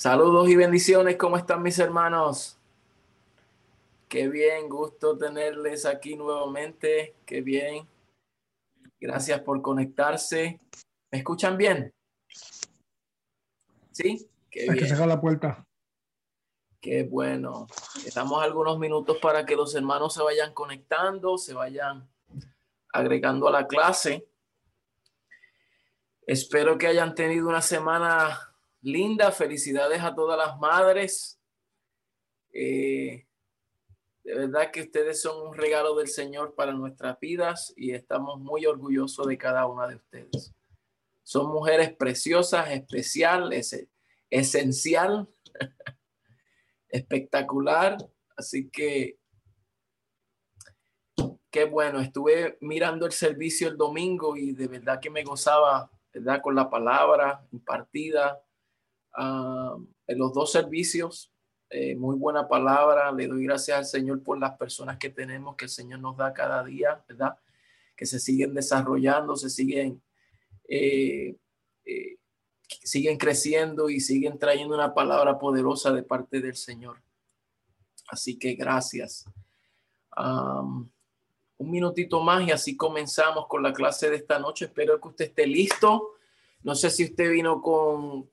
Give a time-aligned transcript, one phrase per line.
[0.00, 2.56] Saludos y bendiciones, ¿cómo están mis hermanos?
[4.08, 7.86] Qué bien, gusto tenerles aquí nuevamente, qué bien.
[8.98, 10.58] Gracias por conectarse.
[11.10, 11.92] ¿Me escuchan bien?
[13.92, 14.26] ¿Sí?
[14.50, 14.88] Qué bien.
[14.88, 15.66] que la puerta.
[16.80, 17.66] Qué bueno.
[18.06, 22.08] Estamos algunos minutos para que los hermanos se vayan conectando, se vayan
[22.90, 24.26] agregando a la clase.
[26.26, 28.49] Espero que hayan tenido una semana
[28.82, 29.32] linda.
[29.32, 31.40] Felicidades a todas las madres.
[32.52, 33.26] Eh,
[34.24, 38.66] de verdad que ustedes son un regalo del Señor para nuestras vidas y estamos muy
[38.66, 40.54] orgullosos de cada una de ustedes.
[41.22, 43.88] Son mujeres preciosas, especiales,
[44.28, 45.28] esencial,
[46.88, 47.96] espectacular.
[48.36, 49.18] Así que
[51.50, 52.00] qué bueno.
[52.00, 56.40] Estuve mirando el servicio el domingo y de verdad que me gozaba, ¿verdad?
[56.42, 58.42] Con la palabra impartida
[59.16, 61.32] en los dos servicios.
[61.72, 63.12] Eh, muy buena palabra.
[63.12, 66.32] Le doy gracias al Señor por las personas que tenemos, que el Señor nos da
[66.32, 67.38] cada día, ¿verdad?
[67.96, 70.02] Que se siguen desarrollando, se siguen,
[70.68, 71.36] eh,
[71.84, 72.16] eh,
[72.82, 77.00] siguen creciendo y siguen trayendo una palabra poderosa de parte del Señor.
[78.08, 79.24] Así que gracias.
[80.16, 84.64] un minutito más y así comenzamos con la clase de esta noche.
[84.64, 86.14] Espero que usted esté listo
[86.62, 88.30] no sé si usted vino con,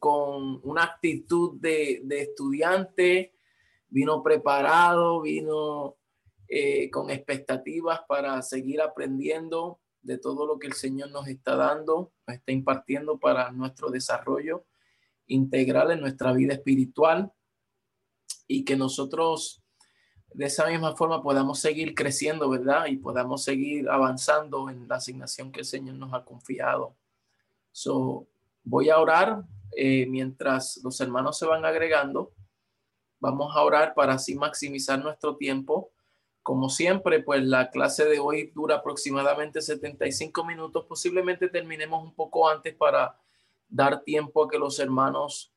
[0.64, 3.34] una actitud de, estudiante,
[3.88, 5.98] vino preparado, vino
[6.48, 12.14] eh, con expectativas para seguir aprendiendo de todo lo que el Señor nos está dando,
[12.28, 14.66] nos está impartiendo para nuestro desarrollo
[15.28, 17.32] integral en nuestra vida espiritual
[18.48, 19.64] y que nosotros
[20.34, 22.86] de esa misma forma podamos seguir creciendo, ¿verdad?
[22.88, 26.96] Y podamos seguir avanzando en la asignación que el Señor nos ha confiado.
[27.78, 28.26] So,
[28.64, 29.44] voy a orar
[29.76, 32.34] eh, mientras los hermanos se van agregando.
[33.20, 35.92] Vamos a orar para así maximizar nuestro tiempo.
[36.42, 40.86] Como siempre, pues la clase de hoy dura aproximadamente 75 minutos.
[40.90, 43.16] Posiblemente terminemos un poco antes para
[43.70, 45.54] dar tiempo a que los hermanos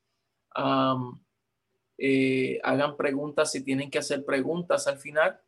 [1.97, 5.41] eh, hagan preguntas si tienen que hacer preguntas al final.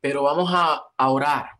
[0.00, 1.59] pero vamos a orar.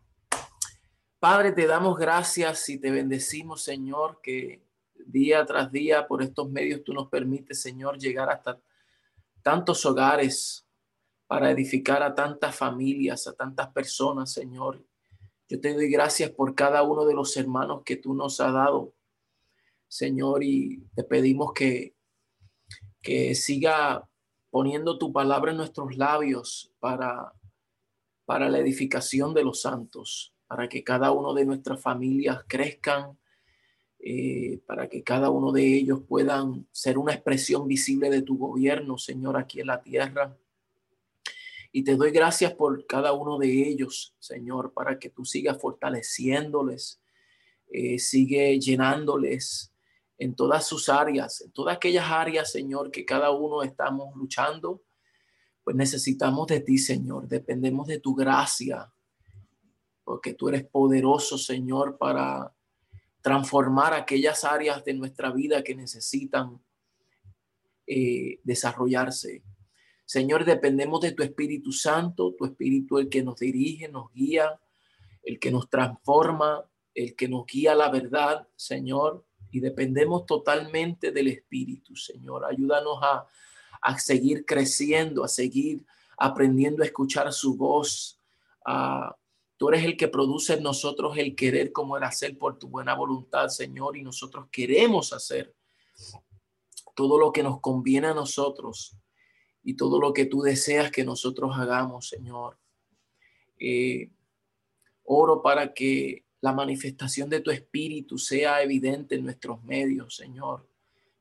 [1.21, 4.65] Padre, te damos gracias y te bendecimos, Señor, que
[5.05, 8.59] día tras día por estos medios tú nos permites, Señor, llegar hasta
[9.43, 10.67] tantos hogares
[11.27, 14.83] para edificar a tantas familias, a tantas personas, Señor.
[15.47, 18.95] Yo te doy gracias por cada uno de los hermanos que tú nos has dado,
[19.87, 21.93] Señor, y te pedimos que,
[22.99, 24.09] que siga
[24.49, 27.31] poniendo tu palabra en nuestros labios para,
[28.25, 33.17] para la edificación de los santos para que cada uno de nuestras familias crezcan,
[33.99, 38.97] eh, para que cada uno de ellos puedan ser una expresión visible de tu gobierno,
[38.97, 40.37] Señor, aquí en la tierra.
[41.71, 47.01] Y te doy gracias por cada uno de ellos, Señor, para que tú sigas fortaleciéndoles,
[47.69, 49.73] eh, sigue llenándoles
[50.17, 54.83] en todas sus áreas, en todas aquellas áreas, Señor, que cada uno estamos luchando.
[55.63, 58.91] Pues necesitamos de ti, Señor, dependemos de tu gracia,
[60.03, 62.53] porque tú eres poderoso, Señor, para
[63.21, 66.59] transformar aquellas áreas de nuestra vida que necesitan
[67.87, 69.43] eh, desarrollarse.
[70.05, 74.59] Señor, dependemos de tu Espíritu Santo, tu Espíritu el que nos dirige, nos guía,
[75.23, 81.11] el que nos transforma, el que nos guía a la verdad, Señor, y dependemos totalmente
[81.11, 82.45] del Espíritu, Señor.
[82.45, 83.27] Ayúdanos a,
[83.81, 85.85] a seguir creciendo, a seguir
[86.17, 88.19] aprendiendo a escuchar su voz,
[88.65, 89.15] a,
[89.61, 92.95] Tú eres el que produce en nosotros el querer como el hacer por tu buena
[92.95, 95.53] voluntad, Señor, y nosotros queremos hacer
[96.95, 98.97] todo lo que nos conviene a nosotros
[99.63, 102.57] y todo lo que tú deseas que nosotros hagamos, Señor.
[103.59, 104.09] Eh,
[105.03, 110.67] oro para que la manifestación de tu espíritu sea evidente en nuestros medios, Señor,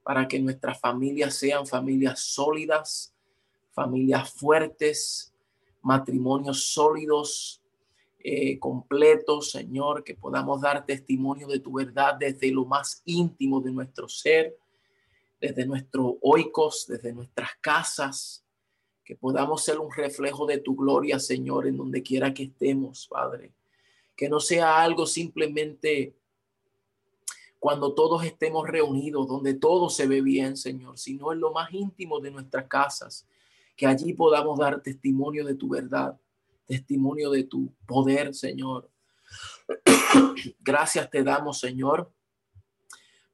[0.02, 3.14] para que nuestras familias sean familias sólidas,
[3.72, 5.34] familias fuertes,
[5.82, 7.59] matrimonios sólidos,
[8.22, 13.72] eh, completo, Señor, que podamos dar testimonio de tu verdad desde lo más íntimo de
[13.72, 14.58] nuestro ser,
[15.40, 18.44] desde nuestros oicos, desde nuestras casas,
[19.02, 23.52] que podamos ser un reflejo de tu gloria, Señor, en donde quiera que estemos, Padre.
[24.14, 26.14] Que no sea algo simplemente
[27.58, 32.20] cuando todos estemos reunidos, donde todo se ve bien, Señor, sino en lo más íntimo
[32.20, 33.26] de nuestras casas,
[33.76, 36.20] que allí podamos dar testimonio de tu verdad
[36.70, 38.90] testimonio de tu poder, Señor.
[40.60, 42.12] Gracias te damos, Señor,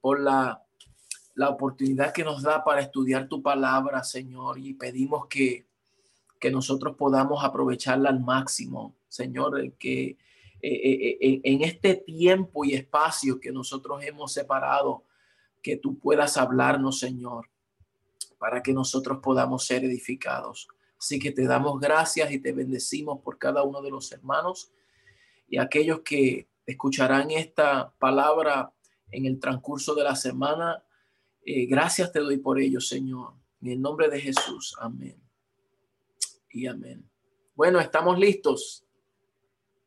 [0.01, 0.67] por la
[1.37, 5.67] la oportunidad que nos da para estudiar tu palabra, Señor, y pedimos que,
[6.41, 10.17] que nosotros podamos aprovecharla al máximo, Señor, que
[10.63, 15.05] en este tiempo y espacio que nosotros hemos separado,
[15.63, 17.51] que tú puedas hablarnos, Señor,
[18.39, 20.69] para que nosotros podamos ser edificados.
[21.07, 24.73] Así que te damos gracias y te bendecimos por cada uno de los hermanos
[25.49, 28.73] y aquellos que escucharán esta palabra
[29.13, 30.83] en el transcurso de la semana.
[31.45, 33.35] Eh, gracias te doy por ello, Señor.
[33.63, 34.75] En el nombre de Jesús.
[34.81, 35.17] Amén.
[36.51, 37.09] Y amén.
[37.55, 38.85] Bueno, estamos listos.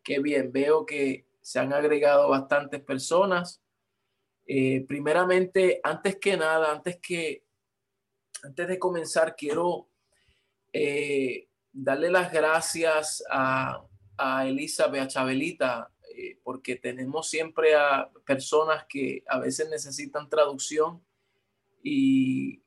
[0.01, 0.53] Qué bien.
[0.53, 3.61] Veo que se han agregado bastantes personas.
[4.47, 7.43] Eh, primeramente, antes que nada, antes que,
[8.41, 9.88] antes de comenzar, quiero
[10.73, 13.83] eh, darle las gracias a,
[14.17, 21.03] a Elizabeth, a Chabelita, eh, porque tenemos siempre a personas que a veces necesitan traducción.
[21.81, 22.61] Y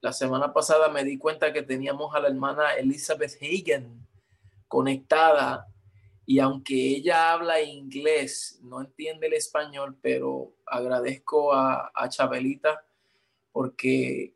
[0.00, 4.06] la semana pasada me di cuenta que teníamos a la hermana Elizabeth Hagen
[4.68, 5.66] conectada
[6.26, 12.84] y aunque ella habla inglés, no entiende el español, pero agradezco a, a Chabelita
[13.52, 14.34] porque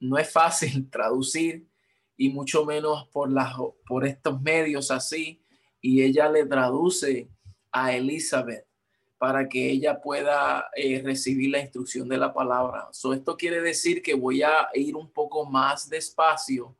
[0.00, 1.66] no es fácil traducir
[2.16, 3.54] y mucho menos por, las,
[3.86, 5.42] por estos medios así
[5.80, 7.30] y ella le traduce
[7.70, 8.66] a Elizabeth
[9.18, 12.88] para que ella pueda eh, recibir la instrucción de la palabra.
[12.92, 16.76] So, esto quiere decir que voy a ir un poco más despacio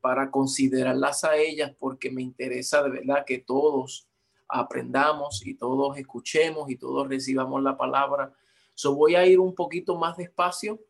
[0.00, 4.08] para considerarlas a ellas porque me interesa de verdad que todos
[4.48, 8.32] aprendamos y todos escuchemos y todos recibamos la palabra.
[8.74, 10.80] So, voy a ir un poquito más despacio.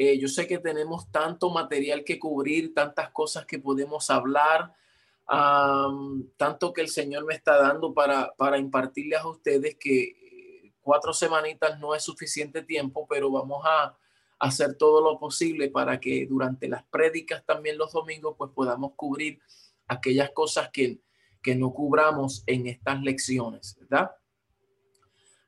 [0.00, 4.72] Eh, yo sé que tenemos tanto material que cubrir, tantas cosas que podemos hablar
[6.36, 11.12] tanto que el Señor me está dando para, para impartirles a ustedes que eh, cuatro
[11.12, 13.94] semanitas no es suficiente tiempo, pero vamos a
[14.38, 19.40] hacer todo lo posible para que durante las prédicas también los domingos pues podamos cubrir
[19.86, 21.00] aquellas cosas que,
[21.42, 24.12] que no cubramos en estas lecciones, ¿verdad?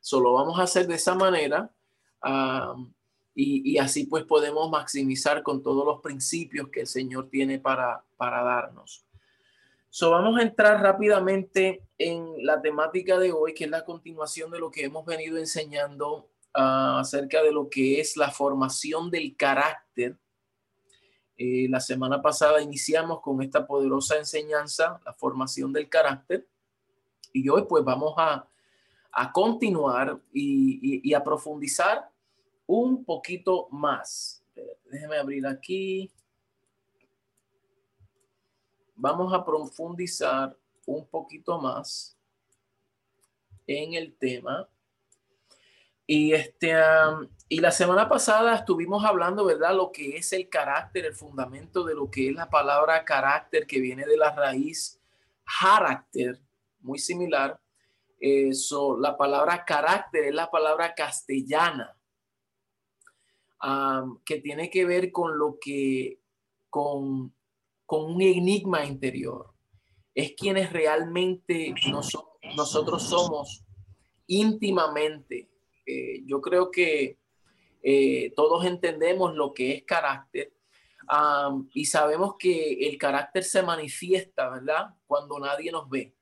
[0.00, 1.72] Solo vamos a hacer de esa manera
[3.34, 8.42] y, así pues podemos maximizar con todos los principios que el Señor tiene para, para
[8.42, 9.06] darnos.
[9.88, 14.60] So, vamos a entrar rápidamente en la temática de hoy, que es la continuación de
[14.60, 20.16] lo que hemos venido enseñando uh, acerca de lo que es la formación del carácter.
[21.36, 26.46] Eh, la semana pasada iniciamos con esta poderosa enseñanza, la formación del carácter,
[27.32, 28.46] y hoy pues vamos a,
[29.12, 32.09] a continuar y a profundizar
[32.70, 34.44] un poquito más.
[34.90, 36.12] Déjeme abrir aquí
[39.00, 40.54] vamos a profundizar
[40.86, 42.16] un poquito más
[43.66, 44.68] en el tema.
[46.06, 46.74] Y, este,
[47.48, 49.74] y la semana pasada estuvimos hablando, ¿verdad?
[49.74, 53.80] Lo que es el carácter, el fundamento de lo que es la palabra carácter, que
[53.80, 55.00] viene de la raíz
[55.60, 56.38] carácter,
[56.80, 57.58] muy similar.
[58.18, 61.96] Eso, la palabra carácter es la palabra castellana,
[64.24, 66.20] que tiene que ver con lo que,
[66.68, 67.32] con
[67.90, 69.52] con un enigma interior.
[70.14, 71.74] Es quienes realmente
[72.54, 73.64] nosotros somos
[74.28, 75.50] íntimamente.
[75.84, 77.18] Eh, yo creo que
[77.82, 80.52] eh, todos entendemos lo que es carácter
[81.74, 84.94] y sabemos que el carácter se manifiesta, ¿verdad?
[85.08, 86.14] Cuando nadie nos ve.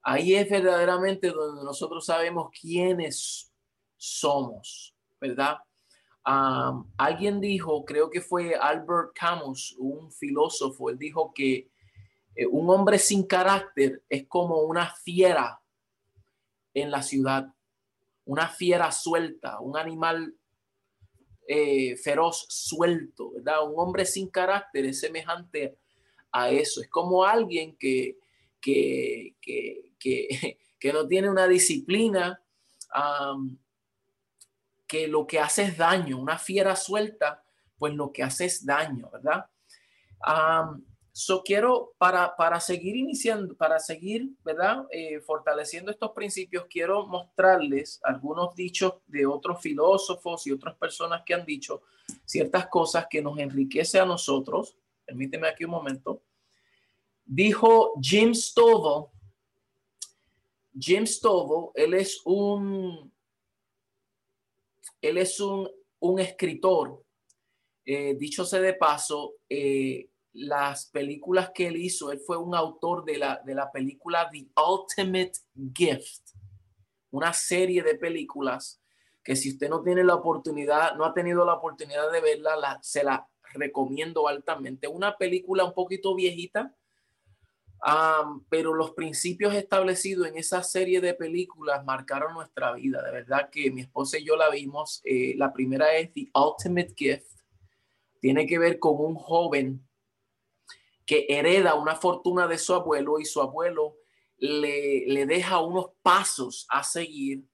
[0.00, 3.52] Ahí es verdaderamente donde nosotros sabemos quiénes
[3.98, 5.58] somos, ¿verdad?
[6.30, 11.70] Alguien dijo, creo que fue Albert Camus, un filósofo, él dijo que
[12.34, 15.60] eh, un hombre sin carácter es como una fiera
[16.74, 17.46] en la ciudad,
[18.26, 20.34] una fiera suelta, un animal
[21.46, 23.66] eh, feroz suelto, ¿verdad?
[23.66, 25.78] Un hombre sin carácter es semejante
[26.30, 28.18] a eso, es como alguien que,
[28.60, 30.58] que, que,
[30.92, 32.42] no tiene una disciplina
[34.88, 37.44] que lo que hace es daño, una fiera suelta,
[37.76, 39.46] pues lo que hace es daño, ¿verdad?
[40.26, 44.86] Um, so quiero, para, para seguir iniciando, para seguir, ¿verdad?
[44.90, 51.34] Eh, fortaleciendo estos principios, quiero mostrarles algunos dichos de otros filósofos y otras personas que
[51.34, 51.82] han dicho
[52.24, 54.76] ciertas cosas que nos enriquece a nosotros.
[55.04, 56.22] Permíteme aquí un momento.
[57.24, 59.08] Dijo Jim Stovall,
[60.78, 63.12] Jim Stovall, él es un
[65.00, 65.68] él es un,
[66.18, 67.02] escritor.
[67.84, 73.04] Eh, dicho sea de paso, eh, las películas que él hizo, él fue un autor
[73.04, 75.32] de la, de la película The Ultimate
[75.74, 76.34] Gift,
[77.10, 78.80] una serie de películas
[79.28, 83.04] que si usted no tiene la oportunidad, no ha tenido la oportunidad de verla, se
[83.04, 84.88] la recomiendo altamente.
[84.88, 86.74] Una película un poquito viejita,
[88.48, 93.02] pero los principios establecidos en esa serie de películas marcaron nuestra vida.
[93.02, 95.00] De verdad que mi esposa y yo la vimos.
[95.04, 97.40] Eh, la primera es The Ultimate Gift.
[98.20, 99.86] Tiene que ver con un joven
[101.06, 103.96] que hereda una fortuna de su abuelo y su abuelo
[104.36, 107.44] le, le deja unos pasos a seguir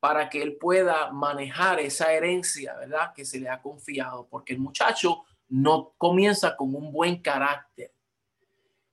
[0.00, 3.12] para que él pueda manejar esa herencia, ¿verdad?
[3.14, 7.95] Que se le ha confiado, porque el muchacho no comienza con un buen carácter.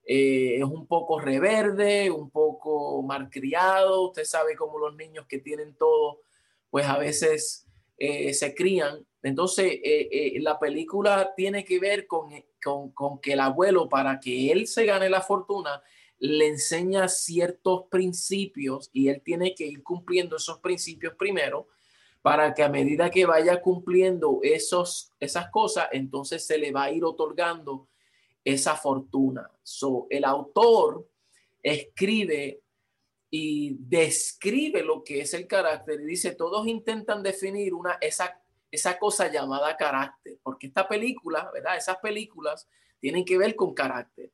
[0.06, 4.08] Eh, es un poco reverde, un poco malcriado.
[4.08, 6.22] Usted sabe cómo los niños que tienen todo,
[6.70, 7.68] pues a veces
[7.98, 9.06] eh, se crían.
[9.22, 12.30] Entonces, eh, la película tiene que ver con,
[12.62, 15.82] con, con que el abuelo, para que él se gane la fortuna,
[16.20, 21.68] le enseña ciertos principios y él tiene que ir cumpliendo esos principios primero
[22.24, 26.92] para que a medida que vaya cumpliendo esos, esas cosas, entonces se le va a
[26.92, 27.90] ir otorgando
[28.44, 29.50] esa fortuna.
[29.64, 31.08] So, el autor
[31.62, 32.62] escribe
[33.30, 39.00] y describe lo que es el carácter y dice, todos intentan definir una, esa, esa
[39.00, 41.78] cosa llamada carácter, porque esta película, ¿verdad?
[41.78, 42.68] Esas películas
[43.00, 44.32] tienen que ver con carácter.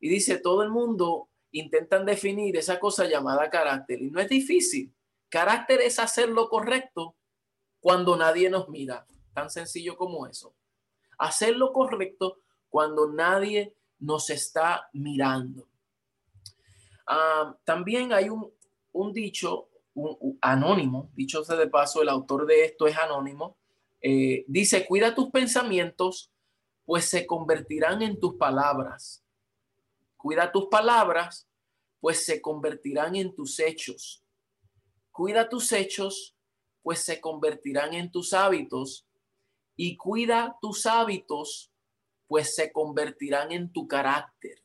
[0.00, 4.02] Y dice, todo el mundo intentan definir esa cosa llamada carácter.
[4.02, 4.92] Y no es difícil.
[5.28, 7.16] Carácter es hacer lo correcto
[7.80, 9.06] cuando nadie nos mira.
[9.32, 10.54] Tan sencillo como eso.
[11.18, 12.41] Hacer lo correcto
[12.72, 15.68] cuando nadie nos está mirando.
[17.06, 19.68] Ah, también hay un, dicho
[20.40, 23.58] anónimo, dicho sea de paso, el autor de esto es anónimo.
[24.00, 26.32] Eh, dice, cuida tus pensamientos,
[26.86, 29.22] pues se convertirán en tus palabras.
[30.16, 31.46] Cuida tus palabras,
[32.00, 34.24] pues se convertirán en tus hechos.
[35.10, 36.34] Cuida tus hechos,
[36.82, 39.06] pues se convertirán en tus hábitos.
[39.76, 41.71] Y cuida tus hábitos,
[42.32, 44.64] pues se convertirán en tu carácter.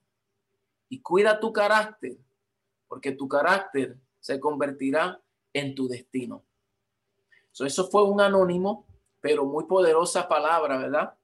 [0.88, 2.18] Y cuida tu carácter,
[2.88, 5.22] porque tu carácter se convertirá
[5.52, 6.46] en tu destino.
[7.60, 8.88] eso fue un anónimo,
[9.20, 11.18] pero muy poderosa palabra, ¿verdad?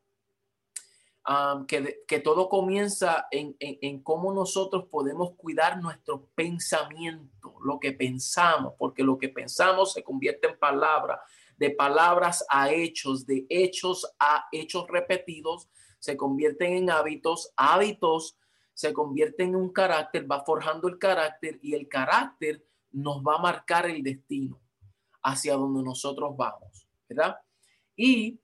[1.65, 9.17] que, todo comienza en, cómo nosotros podemos cuidar nuestro pensamiento, lo que pensamos, porque lo
[9.17, 11.21] que pensamos se convierte en palabra,
[11.55, 15.69] de palabras a hechos, de hechos a hechos repetidos,
[16.03, 18.37] se convierten en hábitos, hábitos
[18.73, 23.41] se convierten en un carácter, va forjando el carácter y el carácter nos va a
[23.41, 24.59] marcar el destino
[25.21, 27.37] hacia donde nosotros vamos, ¿verdad?
[27.95, 28.37] Y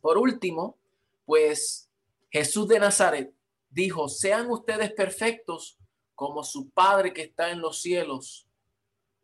[0.00, 0.78] por último,
[1.26, 1.90] pues
[2.30, 3.34] Jesús de Nazaret
[3.68, 5.78] dijo, sean ustedes perfectos
[6.14, 8.48] como su Padre que está en los cielos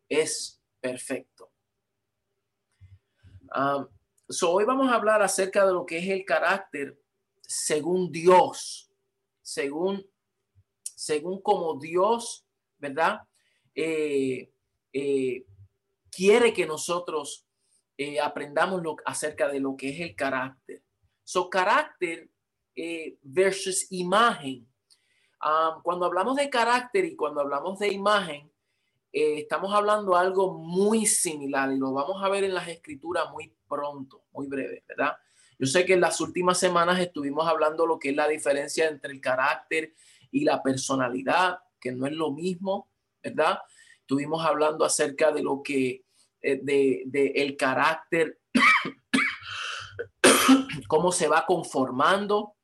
[0.07, 1.49] es perfecto.
[3.55, 3.87] Um,
[4.47, 7.00] hoy vamos a hablar acerca de lo que es el carácter
[7.51, 8.89] según Dios,
[9.41, 10.05] según,
[10.83, 12.45] según como Dios,
[12.77, 13.19] ¿verdad?
[13.75, 14.49] Eh,
[14.93, 15.45] eh,
[16.09, 17.45] quiere que nosotros
[17.97, 20.81] eh, aprendamos acerca de lo que es el carácter.
[21.23, 22.29] So, carácter
[23.21, 24.67] versus imagen.
[25.83, 28.49] cuando hablamos de carácter y cuando hablamos de imagen,
[29.11, 34.23] estamos hablando algo muy similar y lo vamos a ver en las escrituras muy pronto,
[34.31, 35.17] muy breve, ¿verdad?
[35.61, 39.13] Yo sé que en las últimas semanas estuvimos hablando lo que es la diferencia entre
[39.13, 39.93] el carácter
[40.31, 42.89] y la personalidad, que no es lo mismo,
[43.21, 43.59] ¿verdad?
[43.99, 46.03] Estuvimos hablando acerca de lo que,
[46.41, 48.39] eh, de, el carácter
[50.87, 52.55] cómo se va conformando,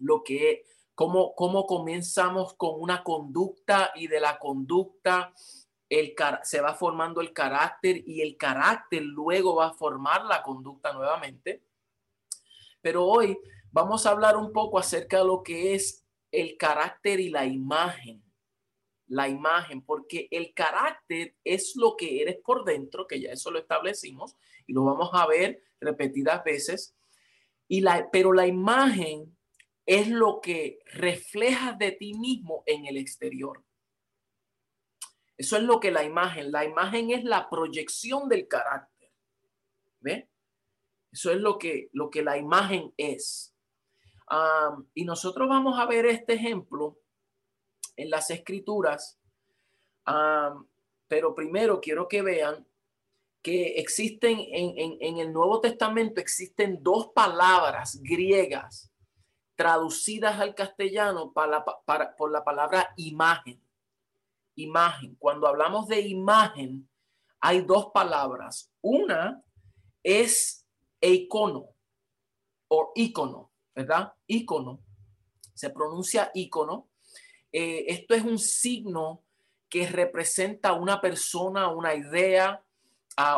[0.00, 0.64] lo que,
[0.96, 5.32] cómo, cómo comenzamos con una conducta y de la conducta
[5.88, 10.92] el, se va formando el carácter y el carácter luego va a formar la conducta
[10.92, 11.62] nuevamente.
[12.82, 13.38] Pero hoy
[13.70, 18.22] vamos a hablar un poco acerca de lo que es el carácter y la imagen.
[19.06, 23.58] La imagen, porque el carácter es lo que eres por dentro, que ya eso lo
[23.58, 24.36] establecimos
[24.66, 26.94] y lo vamos a ver repetidas veces.
[27.68, 29.36] Y la, pero la imagen
[29.86, 33.64] es lo que refleja de ti mismo en el exterior.
[35.36, 39.10] Eso es lo que la imagen, la imagen es la proyección del carácter.
[40.00, 40.28] ¿Ve?
[41.12, 43.54] Eso es lo que, lo que la imagen es.
[44.94, 46.98] y nosotros vamos a ver este ejemplo
[47.96, 49.20] en las escrituras.
[51.08, 52.66] pero primero quiero que vean
[53.42, 58.90] que existen en, el Nuevo Testamento, existen dos palabras griegas
[59.56, 61.64] traducidas al castellano para,
[62.16, 63.60] por la palabra imagen.
[64.54, 65.16] Imagen.
[65.16, 66.88] Cuando hablamos de imagen,
[67.40, 68.72] hay dos palabras.
[68.80, 69.42] Una
[70.02, 70.61] es
[71.02, 71.68] icono
[72.68, 74.14] o icono, ¿verdad?
[74.26, 74.80] Icono.
[75.54, 76.88] Se pronuncia icono.
[77.52, 79.22] Eh, esto es un signo
[79.68, 82.62] que representa una persona, una idea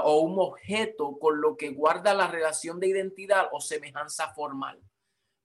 [0.05, 4.81] o un objeto con lo que guarda la relación de identidad o semejanza formal,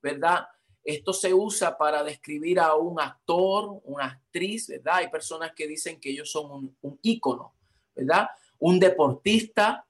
[0.02, 0.48] ¿verdad?
[0.84, 4.96] Esto se usa para describir a un actor, una actriz, ¿verdad?
[4.96, 7.56] Hay personas que dicen que ellos son un, un ícono,
[7.96, 8.30] ¿verdad?
[8.60, 9.86] Un deportista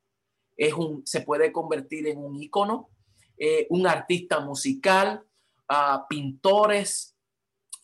[0.60, 2.90] es un, se puede convertir en un ícono,
[3.38, 5.24] eh, un artista musical,
[5.70, 7.16] uh, pintores,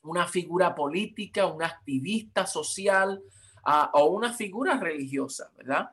[0.03, 3.23] una figura política, un activista social
[3.65, 5.89] uh, o una figura religiosa, ¿verdad?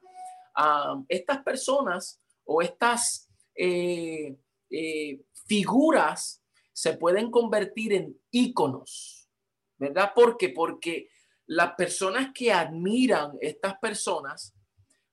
[0.59, 4.37] Uh, estas personas o estas eh,
[4.69, 9.29] eh, figuras se pueden convertir en íconos,
[9.77, 10.13] ¿verdad?
[10.17, 10.49] ¿Por qué?
[10.49, 11.11] Porque
[11.47, 14.53] las personas que admiran estas personas,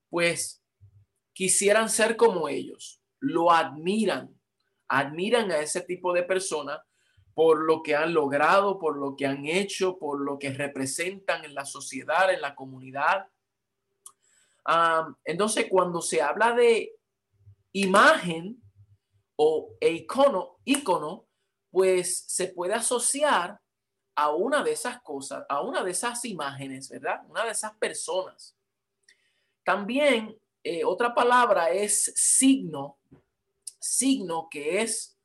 [0.09, 0.58] pues
[1.39, 4.37] quisieran ser como ellos, lo admiran,
[4.89, 6.81] admiran a ese tipo de personas
[7.33, 11.55] por lo que han logrado, por lo que han hecho, por lo que representan en
[11.55, 13.27] la sociedad, en la comunidad.
[15.23, 16.97] entonces, cuando se habla de
[17.71, 18.61] imagen
[19.37, 21.25] o icono, icono,
[21.71, 23.61] pues se puede asociar
[24.13, 27.21] a una de esas cosas, a una de esas imágenes, ¿verdad?
[27.29, 28.57] Una de esas personas.
[29.63, 30.37] También
[30.71, 32.99] eh, otra palabra es signo,
[33.79, 35.17] signo que es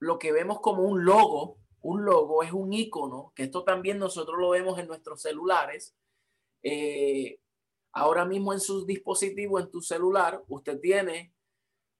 [0.00, 1.58] lo que vemos como un logo.
[1.80, 5.94] Un logo es un icono, que esto también nosotros lo vemos en nuestros celulares.
[6.64, 7.38] Eh,
[7.92, 11.32] ahora mismo en sus dispositivos, en tu celular, usted tiene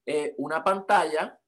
[0.05, 1.39] eh, una pantalla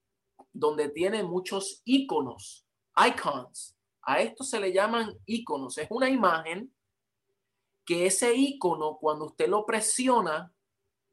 [0.52, 2.64] donde tiene muchos iconos,
[3.04, 3.76] icons.
[4.02, 5.76] A esto se le llaman iconos.
[5.76, 6.72] Es una imagen
[7.84, 10.54] que ese icono, cuando usted lo presiona,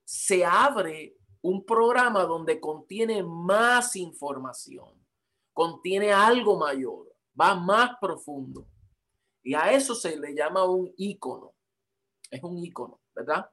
[0.07, 5.05] se abre un programa donde contiene más información,
[5.51, 8.65] contiene algo mayor, va más profundo.
[9.43, 11.53] Y a eso se le llama un icono.
[12.32, 13.49] Es un icono, ¿verdad?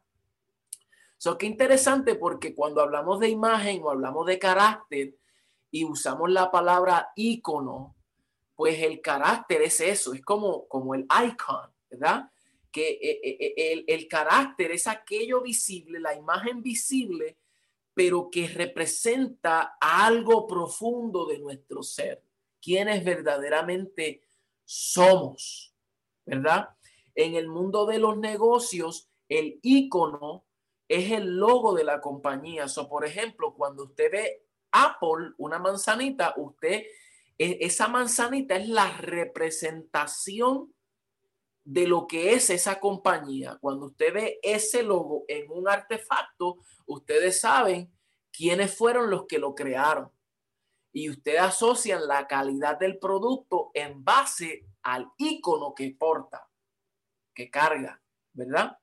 [1.18, 5.18] Eso qué interesante porque cuando hablamos de imagen o hablamos de carácter,
[5.72, 7.96] y usamos la palabra icono,
[8.54, 12.30] pues el carácter es eso, es como, como el icon, ¿verdad?
[12.74, 17.38] Que eh, eh, eh, el, carácter es aquello visible, la imagen visible,
[17.94, 22.20] pero que representa algo profundo de nuestro ser,
[22.60, 24.22] quienes verdaderamente
[24.64, 25.72] somos,
[26.26, 26.70] ¿verdad?
[27.14, 30.44] En el mundo de los negocios, el icono
[30.88, 32.66] es el logo de la compañía.
[32.76, 36.86] O, por ejemplo, cuando usted ve Apple, una manzanita, usted,
[37.38, 40.73] e, esa manzanita es la representación
[41.64, 43.58] de lo que es esa compañía.
[43.60, 47.92] Cuando usted ve ese logo en un artefacto, ustedes saben
[48.30, 50.10] quiénes fueron los que lo crearon.
[50.92, 56.48] Y ustedes asocian la calidad del producto en base al icono que porta,
[57.34, 58.00] que carga,
[58.32, 58.78] ¿verdad?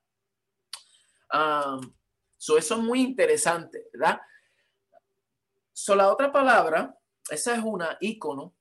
[2.37, 4.19] eso es muy interesante, ¿verdad?
[5.71, 6.97] So, la otra palabra,
[7.29, 8.53] esa es una icono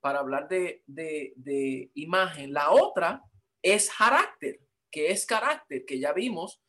[0.00, 2.52] para hablar de, de, imagen.
[2.52, 3.22] La otra
[3.74, 6.60] es carácter, que es carácter, que ya vimos.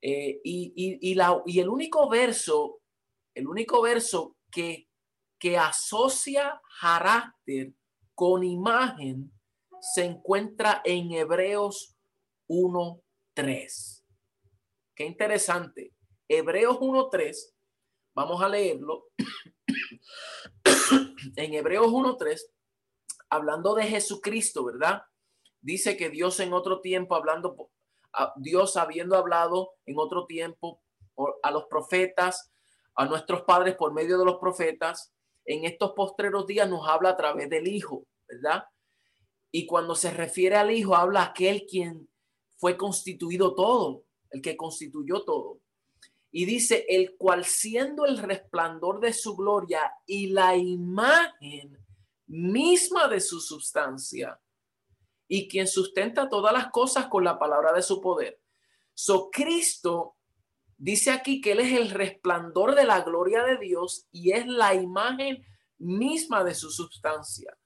[0.00, 2.80] Eh, y, la, y el único verso,
[3.34, 4.88] el único verso que,
[5.38, 7.72] que asocia carácter
[8.14, 9.32] con imagen
[9.80, 11.96] se encuentra en Hebreos
[12.48, 14.02] 1.3.
[14.94, 15.92] Qué interesante.
[16.28, 17.52] Hebreos 1.3
[18.14, 19.06] Vamos a leerlo.
[21.36, 22.40] en Hebreos 1.3,
[23.32, 25.02] hablando de Jesucristo, ¿verdad?
[25.62, 27.70] Dice que Dios en otro tiempo, hablando,
[28.36, 30.82] Dios habiendo hablado en otro tiempo
[31.42, 32.52] a los profetas,
[32.94, 35.14] a nuestros padres por medio de los profetas,
[35.46, 38.64] en estos postreros días nos habla a través del Hijo, ¿verdad?
[39.50, 42.10] Y cuando se refiere al Hijo, habla aquel quien
[42.58, 45.60] fue constituido todo, el que constituyó todo.
[46.30, 51.81] Y dice, el cual siendo el resplandor de su gloria y la imagen
[52.32, 54.40] misma de su sustancia,
[55.28, 58.40] y quien sustenta todas las cosas con la palabra de su poder.
[58.94, 60.16] So Cristo
[60.76, 64.74] dice aquí que Él es el resplandor de la gloria de Dios y es la
[64.74, 65.44] imagen
[65.78, 67.56] misma de su sustancia.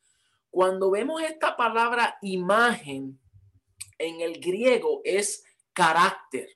[0.51, 3.21] Cuando vemos esta palabra imagen
[3.99, 6.49] en el griego es carácter.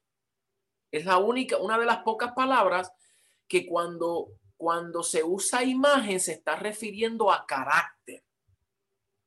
[0.91, 2.93] Es la única, una de las pocas palabras
[3.47, 4.29] que cuando,
[4.61, 8.23] cuando se usa imagen se está refiriendo a carácter.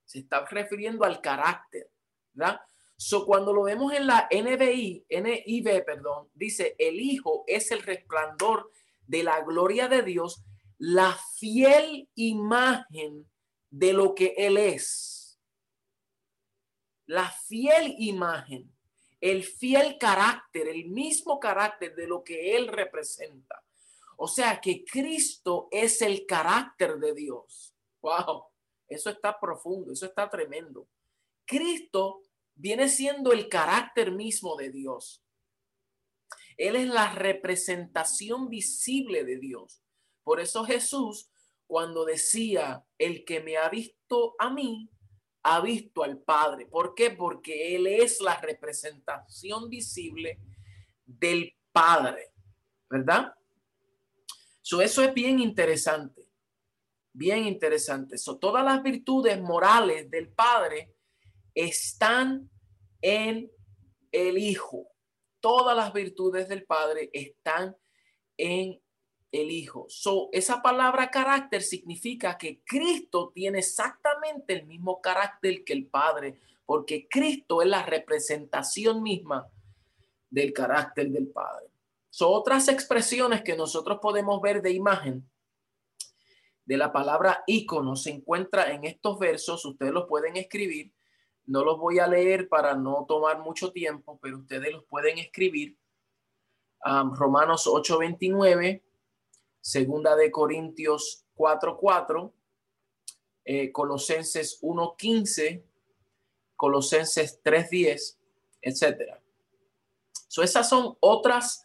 [0.05, 1.89] Se está refiriendo al carácter,
[2.33, 2.61] ¿verdad?
[2.95, 8.71] So, cuando lo vemos en la NBI, NIV, perdón, dice, el Hijo es el resplandor
[9.07, 10.43] de la gloria de Dios,
[10.77, 13.27] la fiel imagen
[13.71, 15.39] de lo que Él es.
[17.07, 18.71] La fiel imagen,
[19.19, 23.62] el fiel carácter, el mismo carácter de lo que Él representa.
[24.23, 27.75] O sea que Cristo es el carácter de Dios.
[28.01, 28.45] Wow,
[28.87, 30.87] eso está profundo, eso está tremendo.
[31.45, 32.21] Cristo
[32.55, 35.21] viene siendo el carácter mismo de Dios.
[36.55, 39.83] Él es la representación visible de Dios.
[40.23, 41.29] Por eso Jesús,
[41.67, 44.89] cuando decía, el que me ha visto a mí,
[45.43, 46.65] ha visto al Padre.
[46.67, 47.11] ¿Por qué?
[47.11, 50.39] Porque Él es la representación visible
[51.05, 52.31] del Padre,
[52.89, 53.35] ¿verdad?
[54.81, 56.27] Eso es bien interesante,
[57.13, 58.17] bien interesante.
[58.17, 60.95] So, todas las virtudes morales del Padre
[61.53, 62.49] están
[63.01, 63.51] en
[64.11, 64.87] el Hijo.
[65.39, 67.75] Todas las virtudes del Padre están
[68.37, 68.81] en
[69.31, 69.85] el Hijo.
[69.89, 76.39] So, esa palabra carácter significa que Cristo tiene exactamente el mismo carácter que el Padre,
[76.65, 79.47] porque Cristo es la representación misma
[80.29, 81.72] del carácter del Padre.
[82.13, 85.27] Son otras expresiones que nosotros podemos ver de imagen
[86.63, 89.65] de la palabra ícono se encuentra en estos versos.
[89.65, 90.93] Ustedes los pueden escribir.
[91.47, 95.75] No los voy a leer para no tomar mucho tiempo, pero ustedes los pueden escribir.
[96.85, 98.83] Romanos 8:29,
[99.59, 102.31] segunda de Corintios 4:4,
[103.43, 105.63] eh, Colosenses 1:15,
[106.55, 108.19] Colosenses 3:10,
[108.61, 109.19] etcétera.
[110.27, 111.62] So, esas son otras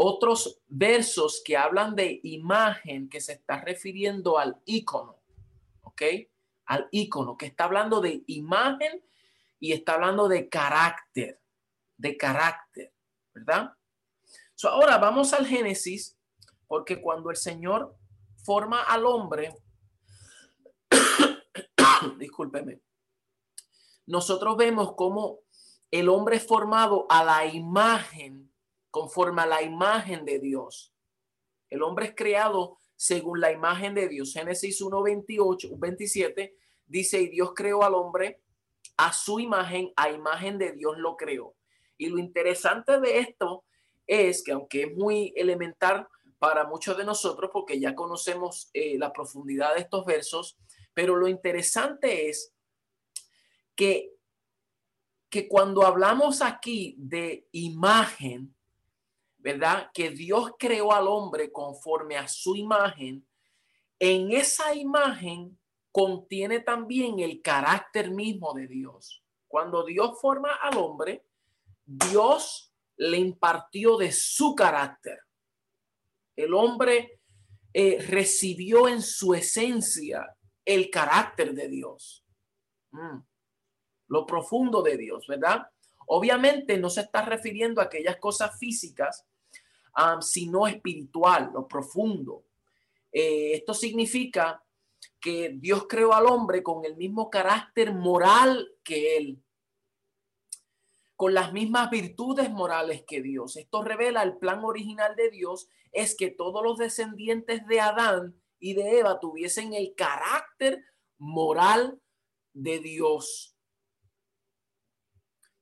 [0.00, 5.20] otros versos que hablan de imagen que se está refiriendo al icono,
[5.82, 6.02] ¿ok?
[6.66, 9.04] Al icono, que está hablando de imagen
[9.58, 11.42] y está hablando de carácter,
[11.96, 12.94] de carácter,
[13.34, 13.72] ¿verdad?
[14.54, 16.16] So ahora vamos al Génesis,
[16.68, 17.96] porque cuando el Señor
[18.44, 19.52] forma al hombre,
[22.18, 22.80] discúlpeme,
[24.06, 25.40] nosotros vemos cómo
[25.90, 28.47] el hombre es formado a la imagen
[28.98, 30.92] conforme a la imagen de Dios.
[31.70, 34.32] El hombre es creado según la imagen de Dios.
[34.32, 38.42] Génesis 1, 28, 27 dice, y Dios creó al hombre
[38.96, 41.54] a su imagen, a imagen de Dios lo creó.
[41.96, 43.64] Y lo interesante de esto
[44.04, 46.08] es que aunque es muy elemental
[46.40, 50.58] para muchos de nosotros, porque ya conocemos eh, la profundidad de estos versos,
[50.92, 52.52] pero lo interesante es
[53.76, 54.10] que,
[55.30, 58.57] que cuando hablamos aquí de imagen,
[59.38, 59.90] ¿verdad?
[59.94, 63.26] Que Dios creó al hombre conforme a su imagen.
[63.98, 65.58] En esa imagen
[65.90, 69.24] contiene también el carácter mismo de Dios.
[69.46, 71.24] Cuando Dios forma al hombre,
[71.84, 75.18] Dios le impartió de su carácter.
[76.36, 77.20] El hombre
[77.72, 82.24] eh, recibió en su esencia el carácter de Dios.
[82.90, 83.20] Mm.
[84.08, 85.66] Lo profundo de Dios, ¿verdad?
[86.08, 89.26] Obviamente no se está refiriendo a aquellas cosas físicas,
[90.20, 92.44] sino espiritual, lo profundo.
[93.12, 94.62] Eh, esto significa
[95.20, 99.42] que Dios creó al hombre con el mismo carácter moral que él,
[101.16, 103.56] con las mismas virtudes morales que Dios.
[103.56, 108.74] Esto revela el plan original de Dios, es que todos los descendientes de Adán y
[108.74, 110.84] de Eva tuviesen el carácter
[111.18, 112.00] moral
[112.52, 113.57] de Dios.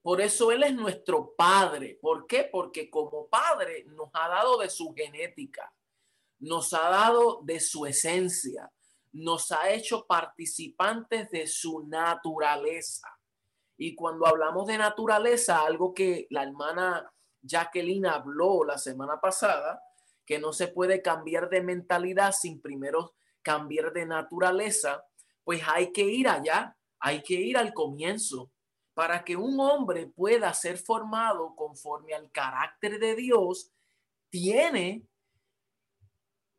[0.06, 1.98] Por eso Él es nuestro Padre.
[2.00, 2.48] ¿Por qué?
[2.52, 5.74] Porque como Padre nos ha dado de su genética,
[6.38, 8.70] nos ha dado de su esencia,
[9.10, 13.08] nos ha hecho participantes de su naturaleza.
[13.76, 19.82] Y cuando hablamos de naturaleza, algo que la hermana Jacqueline habló la semana pasada,
[20.24, 25.04] que no se puede cambiar de mentalidad sin primero cambiar de naturaleza,
[25.42, 28.52] pues hay que ir allá, hay que ir al comienzo
[28.96, 33.70] para que un hombre pueda ser formado conforme al carácter de Dios,
[34.30, 35.06] tiene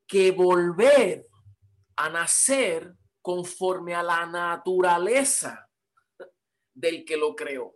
[0.06, 1.26] que volver
[1.96, 5.68] a nacer conforme a la naturaleza
[6.76, 7.74] del que lo creó.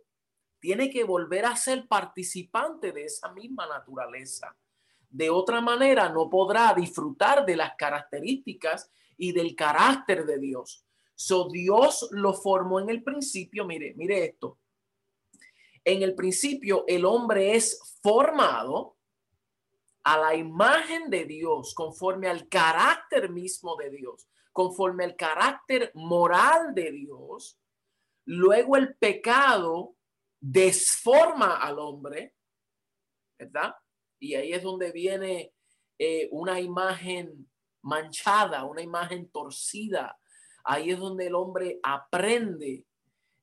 [0.60, 4.56] Tiene que volver a ser participante de esa misma naturaleza.
[5.10, 10.86] De otra manera, no podrá disfrutar de las características y del carácter de Dios.
[11.22, 14.58] So Dios lo formó en el principio, mire, mire esto.
[15.86, 18.98] En el principio el hombre es formado
[20.04, 26.74] a la imagen de Dios, conforme al carácter mismo de Dios, conforme al carácter moral
[26.74, 27.60] de Dios.
[28.26, 29.96] Luego el pecado
[30.40, 32.34] desforma al hombre,
[33.38, 33.76] ¿verdad?
[34.20, 35.54] Y ahí es donde viene
[36.00, 37.48] eh, una imagen
[37.84, 40.18] manchada, una imagen torcida.
[40.64, 42.86] Ahí es donde el hombre aprende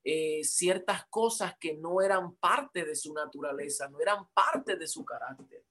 [0.04, 5.04] eh, ciertas cosas que no eran parte de su naturaleza, no eran parte de su
[5.04, 5.64] carácter.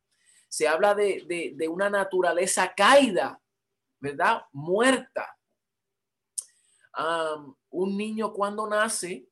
[0.48, 3.42] Se habla de, de una naturaleza caída,
[4.00, 4.44] ¿verdad?
[4.52, 5.38] Muerta.
[7.70, 9.28] un niño cuando nace,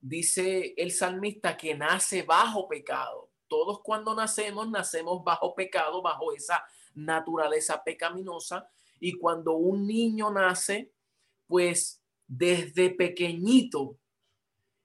[0.00, 3.30] dice el salmista que nace bajo pecado.
[3.48, 8.68] Todos cuando nacemos, nacemos bajo pecado, bajo esa naturaleza pecaminosa.
[8.98, 10.92] Y cuando un niño nace,
[11.52, 13.98] pues desde pequeñito,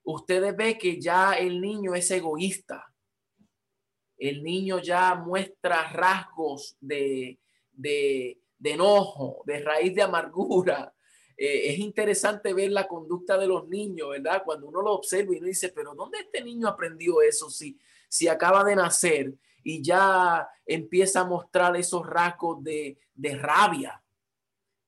[0.03, 2.93] ustedes ven que ya el niño es egoísta.
[4.17, 7.39] El niño ya muestra rasgos de,
[7.71, 10.93] de, de enojo, de raíz de amargura.
[11.39, 14.41] Eh, es interesante ver la conducta de los niños, ¿verdad?
[14.43, 17.51] Cuando uno lo observa y uno dice, pero ¿dónde este niño aprendió eso?
[17.51, 17.77] Si,
[18.09, 24.01] si acaba de nacer y ya empieza a mostrar esos rasgos de, de rabia,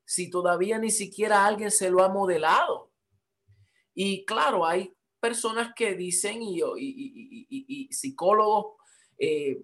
[0.10, 2.92] si todavía ni siquiera alguien se lo ha modelado.
[3.94, 8.78] Y claro, hay personas que dicen y, y, y, psicólogos
[9.20, 9.62] eh,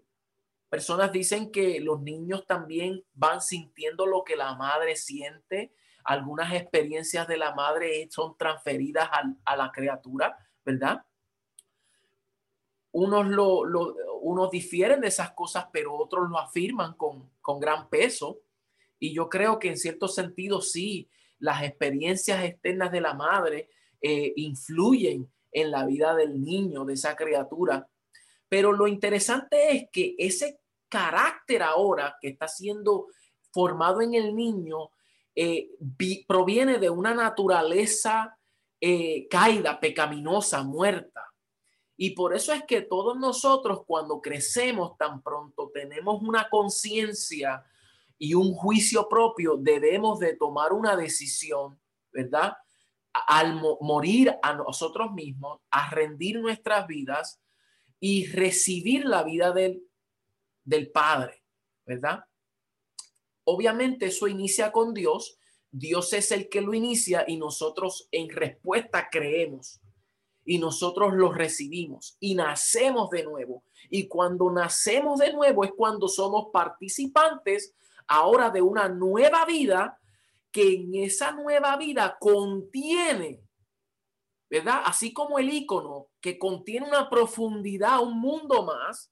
[0.69, 5.73] Personas dicen que los niños también van sintiendo lo que la madre siente.
[6.03, 9.09] Algunas experiencias de la madre son transferidas
[9.45, 11.05] a, la criatura, ¿verdad?
[12.91, 13.61] Unos, lo,
[14.19, 18.41] unos difieren de esas cosas, pero otros lo afirman con, con gran peso.
[18.99, 23.69] Y yo creo que en cierto sentido sí, las experiencias externas de la madre
[24.01, 27.87] eh, influyen en la vida del niño, de esa criatura.
[28.49, 33.07] Pero lo interesante es que ese carácter ahora que está siendo
[33.51, 34.91] formado en el niño
[35.35, 35.69] eh,
[36.27, 38.37] proviene de una naturaleza
[38.79, 41.23] eh, caída, pecaminosa, muerta.
[41.97, 47.63] Y por eso es que todos nosotros cuando crecemos tan pronto tenemos una conciencia
[48.17, 51.79] y un juicio propio, debemos de tomar una decisión,
[52.11, 52.53] ¿verdad?
[53.27, 57.39] Al morir a nosotros mismos, a rendir nuestras vidas
[57.99, 59.81] y recibir la vida del
[60.65, 61.43] del Padre,
[61.85, 62.25] ¿verdad?
[63.45, 65.37] Obviamente eso inicia con Dios.
[65.71, 69.79] Dios es el que lo inicia y nosotros en respuesta creemos
[70.43, 73.63] y nosotros lo recibimos y nacemos de nuevo.
[73.89, 77.73] Y cuando nacemos de nuevo es cuando somos participantes
[78.07, 79.99] ahora de una nueva vida
[80.51, 83.41] que en esa nueva vida contiene,
[84.49, 84.81] ¿verdad?
[84.85, 89.11] Así como el icono que contiene una profundidad, un mundo más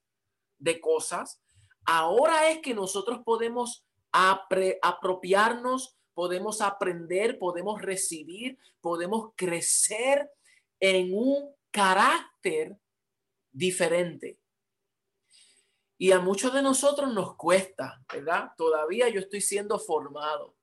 [0.58, 1.43] de cosas,
[1.86, 10.29] Ahora es que nosotros podemos apropiarnos, podemos aprender, podemos recibir, podemos crecer
[10.79, 12.77] en un carácter
[13.51, 14.38] diferente.
[16.04, 18.52] Y a muchos de nosotros nos cuesta, ¿verdad?
[18.58, 20.58] Todavía yo estoy siendo formado.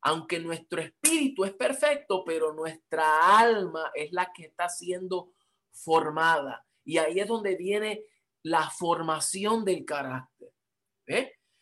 [0.00, 5.34] Aunque nuestro espíritu es perfecto, pero nuestra alma es la que está siendo
[5.70, 6.66] formada.
[6.84, 8.02] Y ahí es donde viene
[8.42, 10.52] la formación del carácter.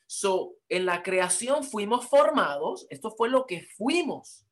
[0.06, 4.46] So, en la creación fuimos formados, esto fue lo que fuimos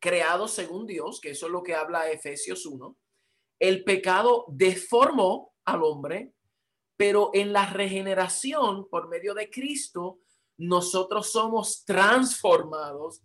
[0.00, 2.96] creados según Dios, que eso es lo que habla Efesios 1.
[3.60, 6.34] El pecado deformó al hombre,
[6.98, 10.18] pero en la regeneración por medio de Cristo,
[10.56, 13.22] nosotros somos transformados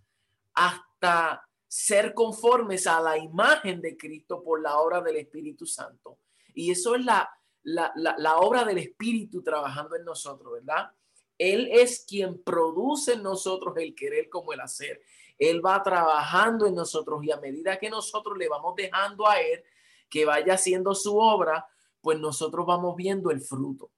[0.53, 6.19] hasta ser conformes a la imagen de Cristo por la obra del Espíritu Santo.
[6.53, 7.27] Y eso es la,
[7.63, 10.91] la, obra del Espíritu trabajando en nosotros, ¿verdad?
[11.39, 15.01] Él es quien produce en nosotros el querer como el hacer.
[15.39, 19.63] Él va trabajando en nosotros y a medida que nosotros le vamos dejando a Él
[20.11, 21.67] que vaya haciendo su obra,
[22.03, 23.89] pues nosotros vamos viendo el fruto.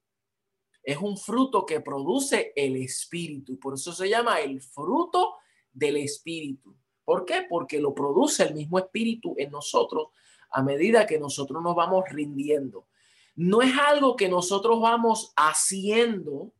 [0.80, 3.58] Es un fruto que produce el Espíritu.
[3.58, 5.34] Por eso se llama el fruto
[5.72, 6.76] del Espíritu.
[7.04, 7.44] ¿Por qué?
[7.48, 10.10] Porque lo produce el mismo Espíritu en nosotros
[10.50, 12.86] a medida que nosotros nos vamos rindiendo.
[13.34, 16.52] No es algo que nosotros vamos haciendo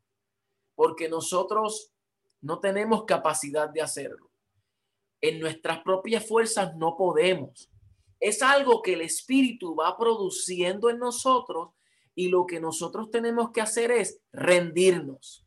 [0.74, 1.92] porque nosotros
[2.40, 4.32] no tenemos capacidad de hacerlo.
[5.20, 7.70] En nuestras propias fuerzas no podemos.
[8.20, 11.70] Es algo que el Espíritu va produciendo en nosotros
[12.14, 15.44] y lo que nosotros tenemos que hacer es rendirnos.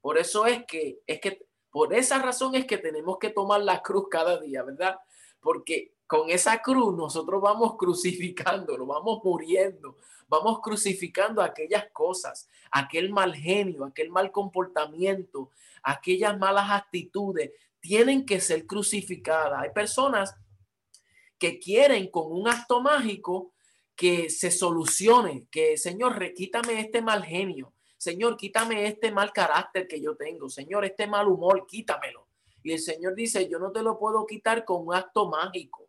[0.00, 3.82] Por eso es que, es que, por esa razón es que tenemos que tomar la
[3.82, 4.96] cruz cada día, ¿verdad?
[5.40, 9.96] Porque con esa cruz nosotros vamos crucificando, nos vamos muriendo,
[10.28, 15.50] vamos crucificando aquellas cosas, aquel mal genio, aquel mal comportamiento,
[15.82, 19.62] aquellas malas actitudes, tienen que ser crucificadas.
[19.62, 20.34] Hay personas
[21.38, 23.52] que quieren con un acto mágico
[23.94, 30.00] que se solucione, que Señor, quítame este mal genio, Señor, quítame este mal carácter que
[30.00, 32.28] yo tengo, Señor, este mal humor, quítamelo.
[32.62, 35.88] Y el Señor dice, yo no te lo puedo quitar con un acto mágico,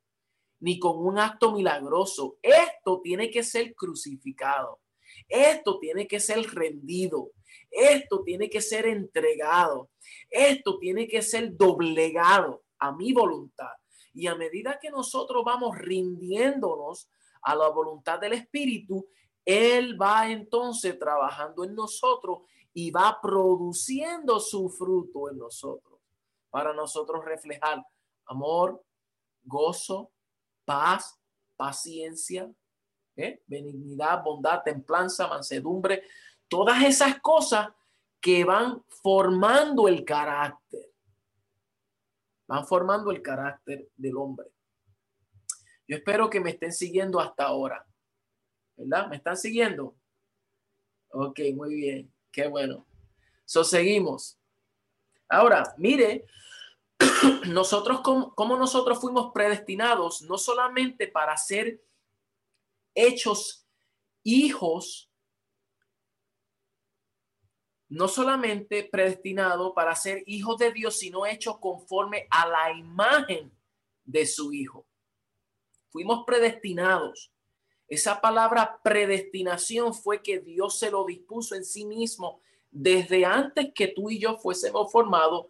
[0.60, 2.38] ni con un acto milagroso.
[2.42, 4.80] Esto tiene que ser crucificado.
[5.28, 7.32] Esto tiene que ser rendido.
[7.72, 9.90] Esto tiene que ser entregado.
[10.30, 13.74] Esto tiene que ser doblegado a mi voluntad.
[14.18, 17.08] Y a medida que nosotros vamos rindiéndonos
[17.44, 19.08] a la voluntad del Espíritu,
[19.46, 22.40] Él va entonces trabajando en nosotros
[22.74, 26.00] y va produciendo su fruto en nosotros
[26.50, 27.86] para nosotros reflejar
[28.26, 28.84] amor,
[29.44, 30.12] gozo,
[30.66, 31.20] paz,
[31.56, 32.52] paciencia,
[33.16, 33.44] ¿eh?
[33.46, 36.04] benignidad, bondad, templanza, mansedumbre,
[36.48, 37.70] todas esas cosas
[38.20, 40.87] que van formando el carácter,
[42.48, 44.48] van formando el carácter del hombre.
[45.88, 47.86] Yo espero que me estén siguiendo hasta ahora,
[48.76, 49.08] ¿verdad?
[49.08, 49.96] ¿Me están siguiendo?
[51.10, 52.86] Ok, muy bien, qué bueno.
[53.46, 54.38] So, seguimos.
[55.30, 56.26] Ahora, mire,
[57.48, 61.82] nosotros, como, como nosotros fuimos predestinados, no solamente para ser
[62.94, 63.66] hechos
[64.24, 65.10] hijos,
[67.90, 73.52] no solamente predestinado para ser hijos de Dios, sino hechos conforme a la imagen
[74.04, 74.86] de su Hijo.
[75.90, 77.32] Fuimos predestinados.
[77.88, 83.88] Esa palabra predestinación fue que Dios se lo dispuso en sí mismo desde antes que
[83.88, 85.48] tú y yo fuésemos formados.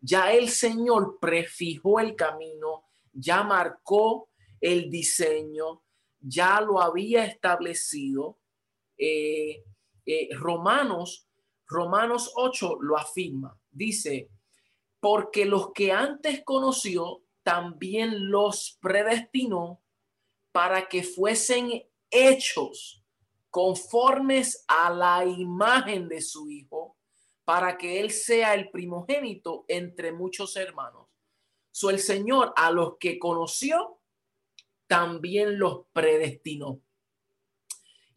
[0.00, 4.28] Ya el Señor prefijó el camino, ya marcó
[4.60, 5.82] el diseño,
[6.20, 8.38] ya lo había establecido.
[8.96, 9.64] Eh,
[10.04, 11.27] eh, Romanos,
[11.68, 13.56] Romanos 8 lo afirma.
[13.70, 14.30] Dice,
[15.00, 19.82] porque los que antes conoció, también los predestinó
[20.50, 23.04] para que fuesen hechos
[23.50, 26.96] conformes a la imagen de su Hijo,
[27.44, 31.06] para que Él sea el primogénito entre muchos hermanos.
[31.70, 34.00] So el Señor a los que conoció,
[34.86, 36.80] también los predestinó.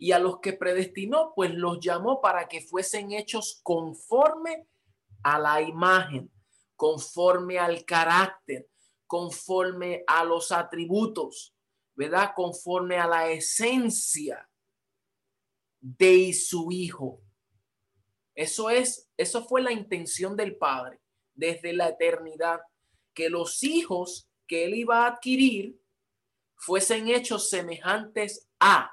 [0.01, 4.65] Y a los que predestinó, pues los llamó para que fuesen hechos conforme
[5.21, 6.31] a la imagen,
[6.75, 8.67] conforme al carácter,
[9.05, 11.53] conforme a los atributos,
[11.93, 12.31] ¿verdad?
[12.35, 14.49] Conforme a la esencia
[15.79, 17.21] de su hijo.
[18.33, 20.99] Eso es, eso fue la intención del Padre
[21.35, 22.61] desde la eternidad,
[23.13, 25.79] que los hijos que él iba a adquirir
[26.55, 28.91] fuesen hechos semejantes a.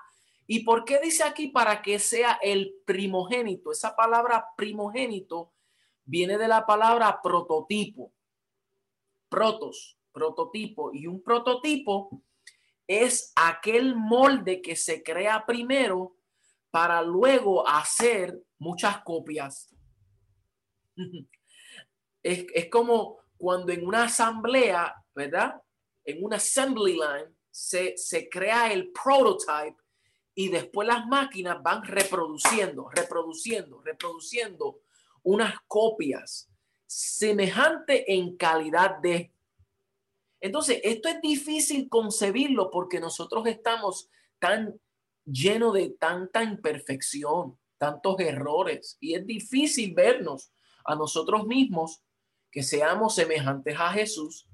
[0.51, 3.71] ¿Y por qué dice aquí para que sea el primogénito?
[3.71, 5.53] Esa palabra primogénito
[6.05, 8.15] viene de la palabra prototipo.
[9.29, 10.91] Protos, prototipo.
[10.95, 12.23] Y un prototipo
[12.87, 16.17] es aquel molde que se crea primero
[16.71, 19.75] para luego hacer muchas copias.
[22.21, 25.63] Es, es como cuando en una asamblea, ¿verdad?
[26.05, 29.77] En una assembly line, se, crea el prototype
[30.39, 34.83] y después las máquinas van reproduciendo, reproduciendo, reproduciendo
[35.25, 36.49] unas copias
[36.87, 39.33] semejante en calidad de.
[40.41, 44.81] Entonces, esto es difícil concebirlo porque nosotros estamos tan
[45.25, 50.53] llenos de tanta imperfección, tantos errores, y es difícil vernos
[50.85, 52.05] a nosotros mismos
[52.53, 54.49] que seamos semejantes a Jesús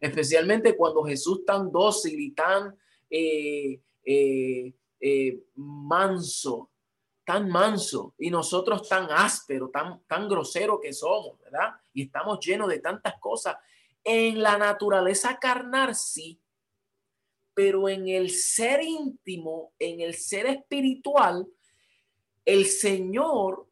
[0.00, 2.74] especialmente cuando Jesús tan dócil y tan
[3.10, 6.70] eh, eh, eh, manso,
[7.24, 11.74] tan manso, y nosotros tan áspero, tan, tan grosero que somos, ¿verdad?
[11.92, 13.56] Y estamos llenos de tantas cosas.
[14.02, 16.40] En la naturaleza carnal, sí,
[17.54, 21.46] pero en el ser íntimo, en el ser espiritual,
[22.44, 23.66] el Señor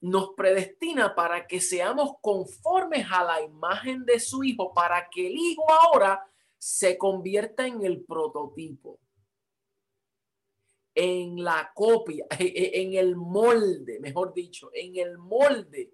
[0.00, 5.36] nos predestina para que seamos conformes a la imagen de su Hijo, para que el
[5.36, 6.24] Hijo ahora
[6.58, 8.98] se convierta en el prototipo,
[10.96, 15.92] en la copia, en el molde, mejor dicho, en el molde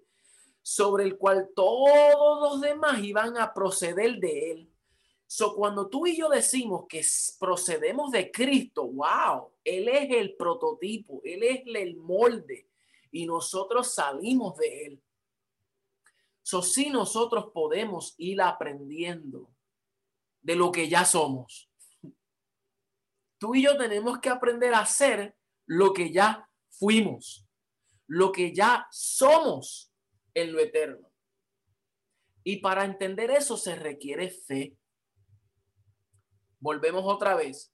[0.61, 4.69] sobre el cual todos los demás iban a proceder de él.
[5.27, 7.03] So, cuando tú y yo decimos que
[7.37, 12.69] procedemos de Cristo, wow, Él es el prototipo, Él es el molde,
[13.11, 15.03] y nosotros salimos de él.
[16.41, 19.49] So, sí nosotros podemos ir aprendiendo
[20.41, 21.69] de lo que ya somos.
[23.43, 25.35] Tú y yo tenemos que aprender a hacer
[25.65, 27.45] lo que ya fuimos,
[28.07, 29.91] lo que ya somos
[30.33, 31.11] en lo eterno.
[32.45, 34.77] Y para entender eso se requiere fe.
[36.59, 37.73] volvemos otra vez.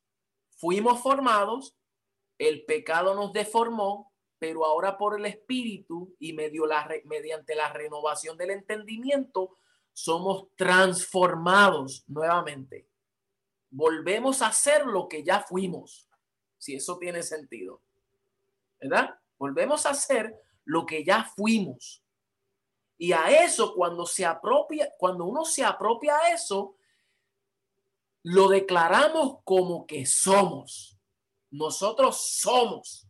[0.58, 1.78] Fuimos formados,
[2.40, 8.40] el pecado nos deformó, pero ahora por el Espíritu y medio la, mediante la renovación
[8.40, 9.60] del entendimiento,
[9.94, 12.89] somos transformados nuevamente.
[13.70, 16.08] Volvemos a ser lo que ya fuimos,
[16.58, 17.82] si eso tiene sentido.
[18.80, 19.16] ¿Verdad?
[19.38, 22.04] Volvemos a ser lo que ya fuimos.
[22.98, 26.76] Y a eso, cuando se apropia, cuando uno se apropia a eso,
[28.24, 30.98] lo declaramos como que somos.
[31.52, 33.08] Nosotros somos.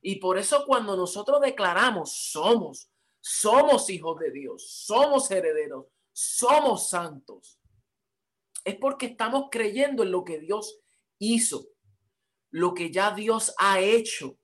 [0.00, 2.90] Y por eso cuando nosotros declaramos somos,
[3.20, 7.59] somos hijos de Dios, somos herederos, somos santos,
[8.64, 10.80] es porque estamos creyendo en lo que Dios
[11.18, 11.68] hizo,
[12.50, 14.38] lo que ya Dios ha hecho.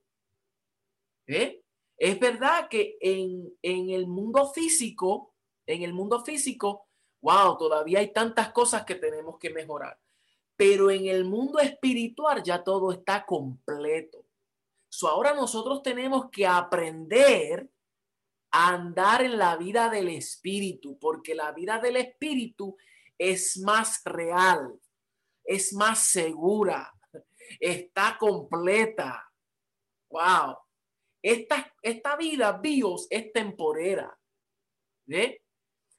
[1.26, 1.62] ¿Eh?
[1.98, 5.34] Es verdad que en, en el mundo físico,
[5.66, 6.88] en el mundo físico,
[7.22, 9.98] wow, todavía hay tantas cosas que tenemos que mejorar.
[10.56, 14.26] Pero en el mundo espiritual ya todo está completo.
[14.88, 17.68] So ahora nosotros tenemos que aprender
[18.52, 22.76] a andar en la vida del espíritu, porque la vida del espíritu
[23.18, 24.78] es más real,
[25.44, 26.92] es más segura,
[27.60, 29.30] está completa.
[30.10, 30.58] Wow.
[31.22, 34.16] Esta, esta vida, bios, es temporera.
[35.08, 35.42] ¿eh?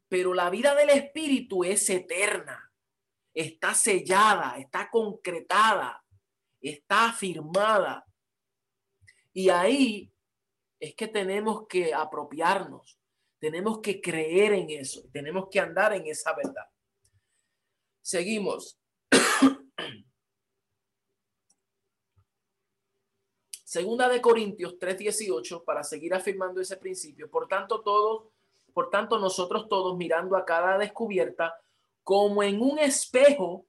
[0.07, 2.71] Pero la vida del espíritu es eterna.
[3.33, 6.03] Está sellada, está concretada,
[6.61, 8.05] está afirmada.
[9.33, 10.11] Y ahí
[10.79, 12.99] es que tenemos que apropiarnos,
[13.39, 16.65] tenemos que creer en eso, tenemos que andar en esa verdad.
[18.07, 18.79] Seguimos.
[23.65, 27.29] Segunda de Corintios 3:18 para seguir afirmando ese principio.
[27.29, 28.29] Por tanto, todos,
[28.73, 31.59] por tanto nosotros todos mirando a cada descubierta
[32.01, 33.65] como en un espejo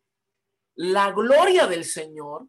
[0.76, 2.46] la gloria del Señor,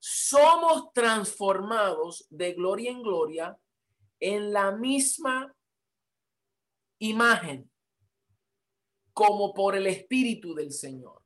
[0.00, 3.56] somos transformados de gloria en gloria
[4.18, 5.54] en la misma
[6.98, 7.70] imagen
[9.16, 11.22] como por el Espíritu del Señor.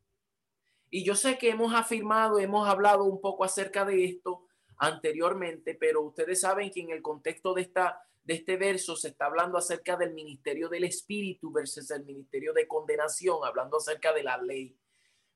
[0.91, 6.01] Y yo sé que hemos afirmado, hemos hablado un poco acerca de esto anteriormente, pero
[6.03, 9.97] ustedes saben que en el contexto de, esta, de este verso se está hablando acerca
[9.97, 14.78] del ministerio del Espíritu versus el ministerio de condenación, hablando acerca de la ley,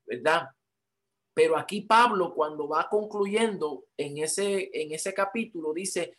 [0.05, 0.47] ¿verdad?
[1.33, 6.15] Pero aquí Pablo, cuando va concluyendo en ese, en ese capítulo, dice,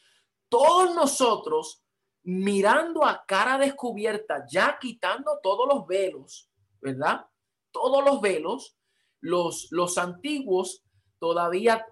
[0.51, 1.83] todos nosotros
[2.27, 6.51] mirando a cara descubierta, ya quitando todos los velos,
[6.81, 7.25] ¿verdad?
[7.71, 8.77] Todos los velos,
[9.21, 10.85] los, los antiguos
[11.21, 11.87] todavía,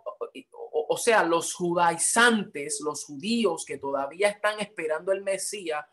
[0.72, 5.84] o, sea, los judaizantes, los judíos que todavía están esperando el Mesías,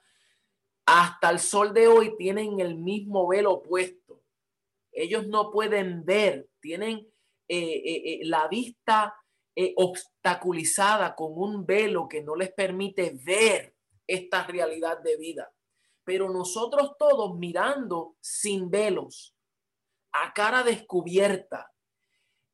[0.87, 4.23] hasta el sol de hoy tienen el mismo velo puesto.
[4.91, 7.07] Ellos no pueden ver, tienen
[7.47, 9.15] eh, eh, eh, la vista
[9.75, 13.75] obstaculizada con un velo que no les permite ver
[14.13, 15.53] esta realidad de vida.
[16.03, 19.35] Pero nosotros todos mirando sin velos,
[20.11, 21.71] a cara descubierta.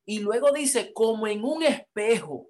[0.04, 2.48] Y luego dice, como en un espejo.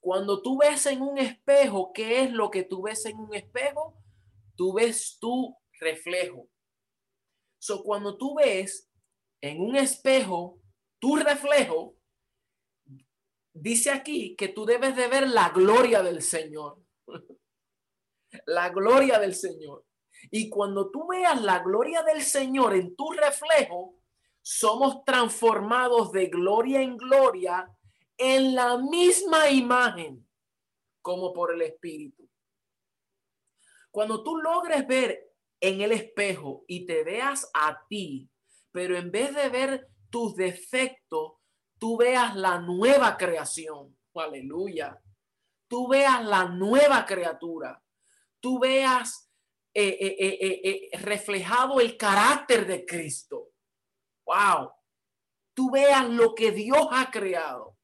[0.00, 3.96] Cuando tú ves en un espejo, ¿qué es lo que tú ves en un espejo?
[4.54, 6.48] Tú ves tu reflejo.
[7.58, 8.90] So, cuando tú ves
[9.40, 10.60] en un espejo
[10.98, 11.96] tu reflejo,
[13.52, 16.80] dice aquí que tú debes de ver la gloria del Señor.
[18.46, 19.84] la gloria del Señor.
[20.30, 23.94] Y cuando tú veas la gloria del Señor en tu reflejo,
[24.42, 27.68] somos transformados de gloria en gloria
[28.16, 30.26] en la misma imagen
[31.02, 32.28] como por el Espíritu.
[33.90, 38.28] Cuando tú logres ver en el espejo y te veas a ti,
[38.70, 41.32] pero en vez de ver tus defectos,
[41.78, 43.96] tú veas la nueva creación.
[44.14, 45.00] Aleluya.
[45.68, 47.82] Tú veas la nueva criatura
[48.46, 49.28] tú veas
[49.74, 53.48] eh, eh, eh, reflejado el carácter de Cristo.
[54.24, 54.70] Wow.
[55.52, 57.76] Tú veas lo que Dios ha creado.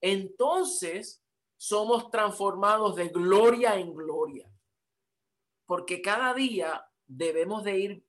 [0.00, 1.24] Entonces
[1.56, 4.48] somos transformados de gloria en gloria.
[5.66, 8.06] Porque cada día debemos de ir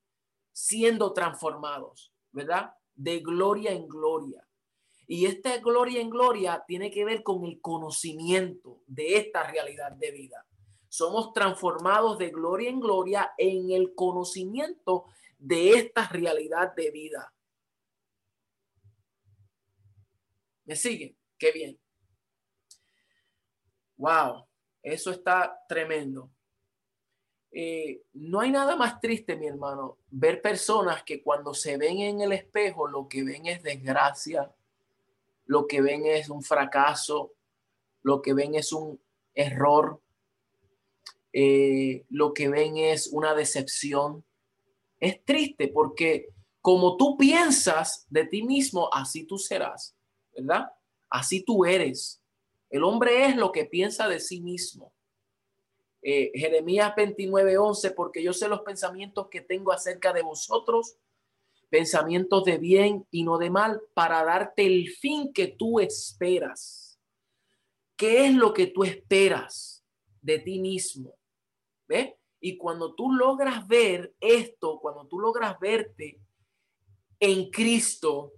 [0.51, 2.75] siendo transformados, ¿verdad?
[2.93, 4.47] De gloria en gloria.
[5.07, 10.11] Y esta gloria en gloria tiene que ver con el conocimiento de esta realidad de
[10.11, 10.45] vida
[10.95, 15.05] somos transformados de gloria en gloria en el conocimiento
[15.37, 17.33] de esta realidad de vida.
[20.65, 21.15] ¿Me siguen?
[21.37, 21.79] Qué bien.
[23.97, 24.47] Wow,
[24.81, 26.31] eso está tremendo.
[27.51, 32.19] eh, no hay nada más triste, mi hermano, ver personas que cuando se ven en
[32.21, 34.53] el espejo lo que ven es desgracia,
[35.45, 37.33] lo que ven es un fracaso,
[38.01, 38.99] lo que ven es un
[39.33, 40.01] error,
[41.37, 44.23] eh, lo que ven es una decepción.
[45.01, 46.29] Es triste porque
[46.61, 49.93] como tú piensas de ti mismo, así tú serás,
[50.33, 50.71] ¿verdad?
[51.09, 52.21] Así tú eres.
[52.69, 54.93] El hombre es lo que piensa de sí mismo.
[56.01, 60.95] Eh, Jeremías 29, 11, porque yo sé los pensamientos que tengo acerca de vosotros,
[61.69, 66.97] pensamientos de bien y no de mal, para darte el fin que tú esperas.
[67.97, 69.83] ¿Qué es lo que tú esperas
[70.21, 71.13] de ti mismo?
[71.87, 72.17] ¿Ve?
[72.39, 76.19] Y cuando tú logras ver esto, cuando tú logras verte
[77.19, 78.33] en Cristo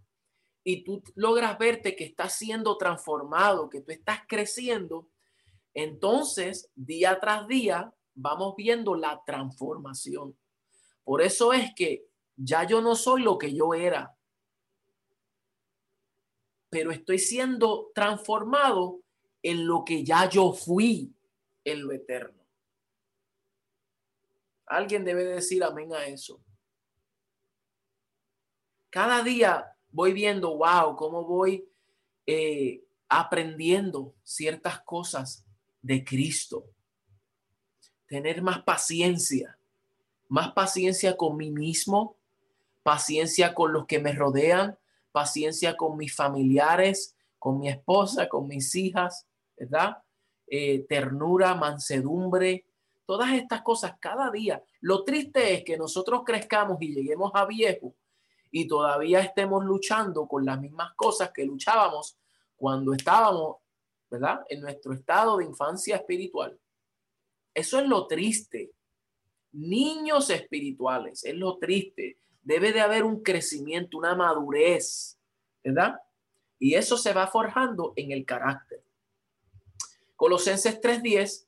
[0.64, 5.10] y tú logras verte que estás siendo transformado, que tú estás creciendo,
[5.74, 10.38] entonces día tras día vamos viendo la transformación.
[11.04, 14.16] Por eso es que ya yo no soy lo que yo era,
[16.70, 19.02] pero estoy siendo transformado
[19.42, 21.14] en lo que ya yo fui
[21.64, 22.47] en lo eterno.
[24.68, 26.42] Alguien debe decir amén a eso.
[28.90, 31.68] Cada día voy viendo, wow, cómo voy
[32.26, 35.46] eh, aprendiendo ciertas cosas
[35.82, 36.66] de Cristo.
[38.08, 39.58] Tener más paciencia,
[40.28, 42.18] más paciencia con mí mismo,
[42.84, 44.78] paciencia con los que me rodean,
[45.12, 49.26] paciencia con mis familiares, con mi esposa, con mis hijas,
[49.58, 50.04] ¿verdad?
[50.48, 52.67] Eh, ternura, mansedumbre,
[53.08, 54.62] todas estas cosas cada día.
[54.82, 57.96] Lo triste es que nosotros crezcamos y lleguemos a viejo
[58.52, 62.18] y todavía estemos luchando con las mismas cosas que luchábamos
[62.56, 63.58] cuando estábamos,
[64.12, 64.42] ¿verdad?
[64.50, 66.60] En nuestro estado de infancia espiritual.
[67.52, 68.72] Eso es lo triste.
[69.54, 75.20] Niños espirituales, es lo triste debe de haber un crecimiento, una madurez,
[75.62, 76.00] ¿verdad?
[76.58, 78.82] Y eso se va forjando en el carácter.
[80.16, 81.46] Colosenses 3:10,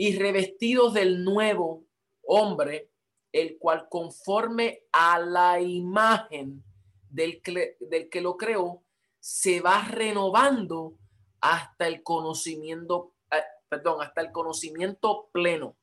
[0.00, 1.84] y revestidos del nuevo
[2.22, 2.92] hombre,
[3.32, 6.62] el cual conforme a la imagen
[7.10, 8.84] del que, del que lo creó,
[9.18, 10.96] se va renovando
[11.40, 15.76] hasta el conocimiento, eh, perdón, hasta el conocimiento pleno.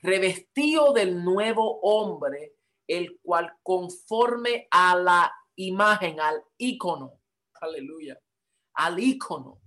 [0.00, 2.54] Revestido del nuevo hombre,
[2.86, 7.20] el cual conforme a la imagen, al icono,
[7.60, 8.18] aleluya,
[8.72, 9.60] al icono,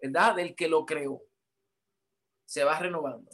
[0.00, 0.36] ¿verdad?
[0.36, 1.20] Del que lo creó.
[2.50, 3.30] Se va renovando.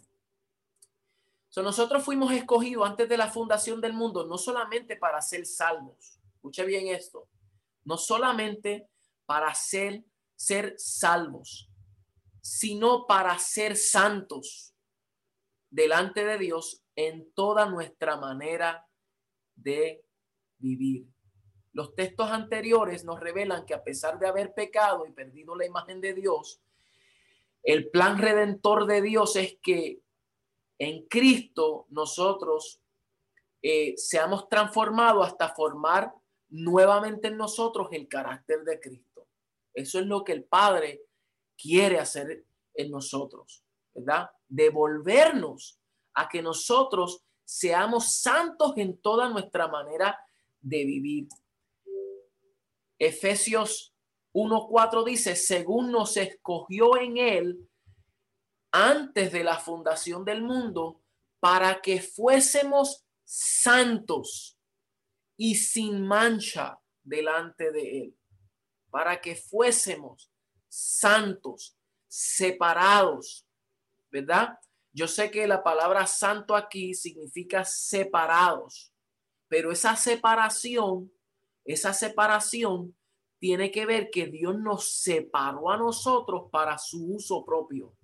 [1.48, 6.20] So, nosotros fuimos escogidos antes de la fundación del mundo, no solamente para ser salvos.
[6.34, 7.26] Escuche bien esto.
[7.84, 8.90] No solamente
[9.24, 10.04] para ser,
[10.34, 11.70] ser salvos,
[12.42, 14.74] sino para ser santos
[15.70, 18.86] delante de Dios en toda nuestra manera
[19.54, 20.04] de
[20.58, 21.06] vivir.
[21.72, 26.02] Los textos anteriores nos revelan que a pesar de haber pecado y perdido la imagen
[26.02, 26.60] de Dios,
[27.66, 30.00] el plan redentor de Dios es que
[30.78, 32.80] en Cristo nosotros
[33.60, 36.14] eh, seamos transformados hasta formar
[36.48, 39.26] nuevamente en nosotros el carácter de Cristo.
[39.74, 41.02] Eso es lo que el Padre
[41.60, 44.30] quiere hacer en nosotros, ¿verdad?
[44.46, 45.80] Devolvernos
[46.14, 50.16] a que nosotros seamos santos en toda nuestra manera
[50.60, 51.28] de vivir.
[52.96, 53.92] Efesios
[54.36, 57.70] 1.4 dice, según nos escogió en él
[58.70, 61.00] antes de la fundación del mundo,
[61.40, 64.58] para que fuésemos santos
[65.38, 68.18] y sin mancha delante de él,
[68.90, 70.30] para que fuésemos
[70.68, 73.46] santos, separados,
[74.10, 74.58] ¿verdad?
[74.92, 78.92] Yo sé que la palabra santo aquí significa separados,
[79.48, 81.10] pero esa separación,
[81.64, 82.94] esa separación
[83.38, 87.94] tiene que ver que Dios nos separó a nosotros para su uso propio.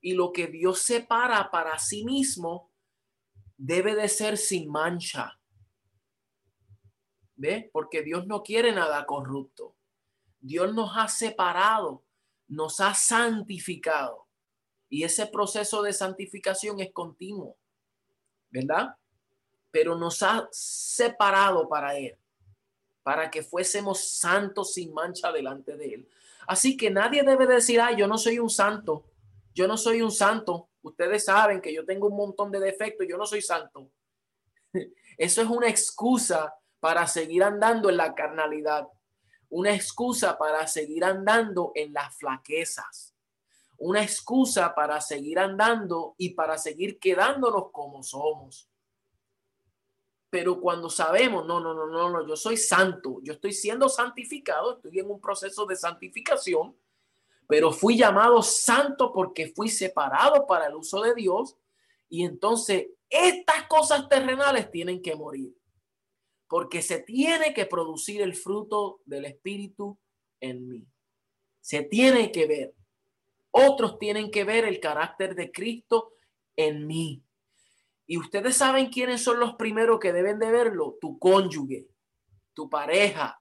[0.00, 2.70] Y lo que Dios separa para sí mismo
[3.56, 5.38] debe de ser sin mancha.
[7.36, 7.68] ¿Ve?
[7.72, 9.76] Porque Dios no quiere nada corrupto.
[10.40, 12.04] Dios nos ha separado,
[12.48, 14.26] nos ha santificado.
[14.88, 17.56] Y ese proceso de santificación es continuo,
[18.50, 18.96] ¿verdad?
[19.70, 22.18] Pero nos ha separado para Él,
[23.02, 26.08] para que fuésemos santos sin mancha delante de Él.
[26.46, 29.04] Así que nadie debe decir, ay, yo no soy un santo,
[29.54, 30.68] yo no soy un santo.
[30.82, 33.90] Ustedes saben que yo tengo un montón de defectos, yo no soy santo.
[35.18, 38.88] Eso es una excusa para seguir andando en la carnalidad,
[39.50, 43.14] una excusa para seguir andando en las flaquezas
[43.80, 48.69] una excusa para seguir andando y para seguir quedándonos como somos.
[50.30, 54.76] Pero cuando sabemos, no, no, no, no, no, yo soy santo, yo estoy siendo santificado,
[54.76, 56.76] estoy en un proceso de santificación,
[57.48, 61.56] pero fui llamado santo porque fui separado para el uso de Dios
[62.08, 65.52] y entonces estas cosas terrenales tienen que morir
[66.50, 69.96] porque se tiene que producir el fruto del Espíritu
[70.40, 70.84] en mí.
[71.60, 72.74] Se tiene que ver.
[73.52, 76.14] Otros tienen que ver el carácter de Cristo
[76.56, 77.22] en mí.
[78.10, 80.98] Y ustedes saben quiénes son los primeros que deben de verlo.
[81.00, 81.86] Tu cónyuge,
[82.52, 83.40] tu pareja,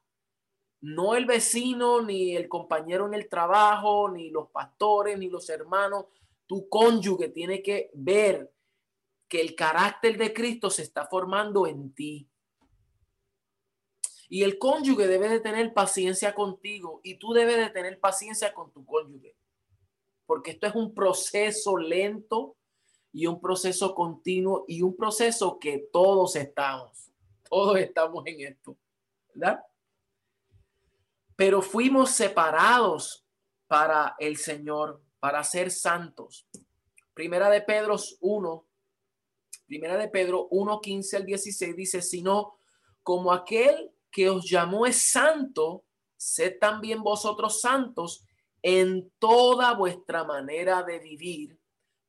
[0.81, 6.05] no el vecino, ni el compañero en el trabajo, ni los pastores, ni los hermanos.
[6.45, 8.53] Tu cónyuge tiene que ver
[9.27, 12.29] que el carácter de Cristo se está formando en ti.
[14.29, 18.71] Y el cónyuge debe de tener paciencia contigo y tú debes de tener paciencia con
[18.71, 19.35] tu cónyuge.
[20.27, 22.58] Porque esto es un proceso lento
[23.11, 27.11] y un proceso continuo y un proceso que todos estamos.
[27.49, 28.77] Todos estamos en esto,
[29.33, 29.63] ¿verdad?
[31.35, 33.25] Pero fuimos separados
[33.67, 36.47] para el Señor, para ser santos.
[37.13, 38.69] Primera de Pedro 1,
[39.69, 42.57] Primera de Pedro 1, 15 al 16 dice, sino
[43.03, 45.83] como aquel que os llamó es santo,
[46.17, 48.25] sed también vosotros santos
[48.63, 51.58] en toda vuestra manera de vivir,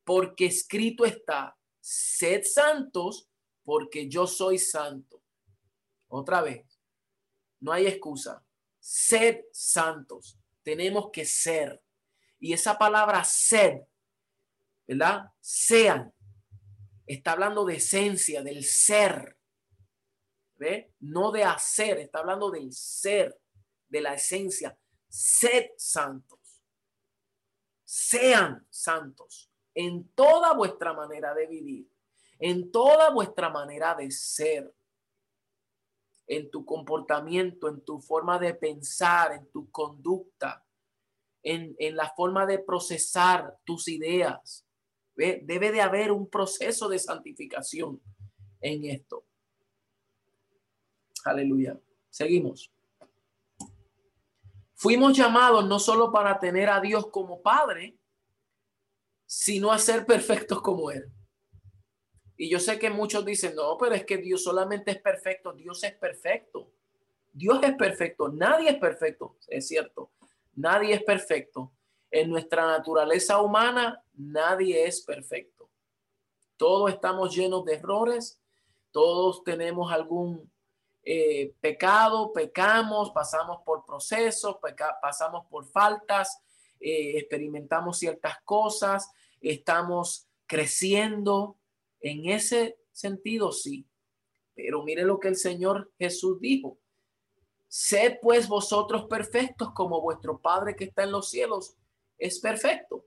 [0.05, 3.29] porque escrito está, sed santos
[3.65, 5.23] porque yo soy santo.
[6.09, 6.67] Otra vez,
[7.61, 8.45] no hay excusa.
[8.81, 10.39] Sed santos.
[10.63, 11.83] Tenemos que ser.
[12.39, 13.83] Y esa palabra sed,
[14.87, 15.27] ¿verdad?
[15.41, 16.13] Sean.
[17.07, 19.37] Está hablando de esencia, del ser.
[20.99, 23.41] No de hacer, está hablando del ser,
[23.89, 24.77] de la esencia.
[25.09, 26.63] Sed santos.
[27.85, 31.89] Sean santos en toda vuestra manera de vivir,
[32.39, 34.73] en toda vuestra manera de ser,
[36.27, 40.65] en tu comportamiento, en tu forma de pensar, en tu conducta,
[41.43, 44.65] en, en la forma de procesar tus ideas.
[45.17, 48.01] Debe de haber un proceso de santificación
[48.61, 49.25] en esto.
[51.25, 51.79] Aleluya.
[52.09, 52.71] Seguimos.
[54.75, 58.00] Fuimos llamados no solo para tener a Dios como Padre,
[59.33, 61.09] sino a ser perfectos como Él.
[62.37, 65.53] Y yo sé que muchos dicen, no, pero es que Dios solamente es perfecto.
[65.53, 66.73] Dios es perfecto.
[67.33, 68.29] Dios es perfecto.
[68.29, 69.37] Nadie es perfecto.
[69.47, 70.11] Es cierto.
[70.57, 71.71] Nadie es perfecto.
[72.11, 75.71] En nuestra naturaleza humana, nadie es perfecto.
[76.57, 78.43] Todos estamos llenos de errores.
[78.91, 80.51] Todos tenemos algún
[81.05, 84.57] eh, pecado, pecamos, pasamos por procesos,
[85.01, 86.43] pasamos por faltas,
[86.81, 89.09] eh, experimentamos ciertas cosas,
[89.41, 91.57] estamos creciendo.
[92.01, 93.87] En ese sentido, sí.
[94.55, 96.79] Pero mire lo que el Señor Jesús dijo.
[97.69, 101.77] Sed pues vosotros perfectos como vuestro Padre que está en los cielos
[102.19, 103.05] es perfecto.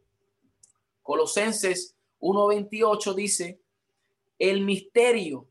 [1.01, 3.61] Colosenses 1.28 dice,
[4.39, 5.49] el misterio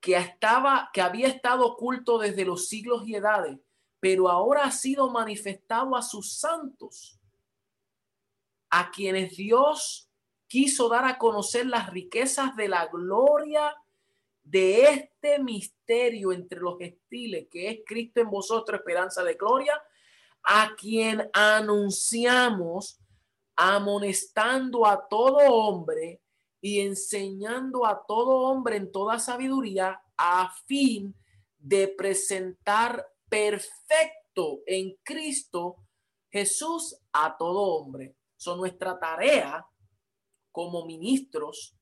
[0.00, 3.58] que estaba, que había estado oculto desde los siglos y edades,
[4.00, 7.19] pero ahora ha sido manifestado a sus santos,
[8.70, 10.08] a quienes Dios
[10.46, 13.76] quiso dar a conocer las riquezas de la gloria
[14.42, 19.80] de este misterio entre los gentiles, que es Cristo en vosotros, esperanza de gloria,
[20.42, 22.98] a quien anunciamos,
[23.54, 26.20] amonestando a todo hombre
[26.60, 31.14] y enseñando a todo hombre en toda sabiduría a fin
[31.58, 35.76] de presentar perfecto en Cristo
[36.30, 38.16] Jesús a todo hombre.
[38.40, 39.66] Son nuestra tarea
[40.50, 41.76] como ministros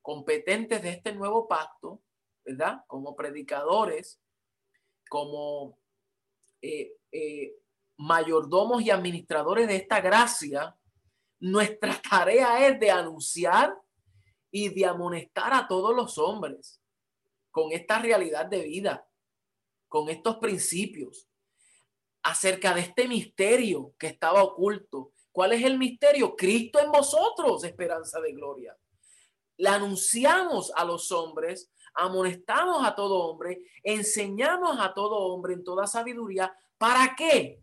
[0.00, 2.02] competentes de este nuevo pacto,
[2.42, 2.84] ¿verdad?
[2.86, 4.18] Como predicadores,
[5.10, 5.78] como
[6.62, 7.52] eh, eh,
[7.98, 10.74] mayordomos y administradores de esta gracia,
[11.38, 13.76] nuestra tarea es de anunciar
[14.50, 16.80] y de amonestar a todos los hombres
[17.50, 19.06] con esta realidad de vida,
[19.86, 21.28] con estos principios,
[22.22, 25.12] acerca de este misterio que estaba oculto.
[25.32, 26.34] ¿Cuál es el misterio?
[26.34, 28.76] Cristo en vosotros, esperanza de gloria.
[29.56, 35.86] La anunciamos a los hombres, amonestamos a todo hombre, enseñamos a todo hombre en toda
[35.86, 36.56] sabiduría.
[36.78, 37.60] ¿Para qué?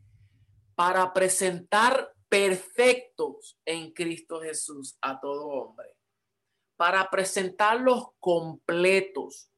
[0.76, 5.96] Para presentar perfectos en Cristo Jesús a todo hombre,
[6.76, 9.50] para presentarlos completos.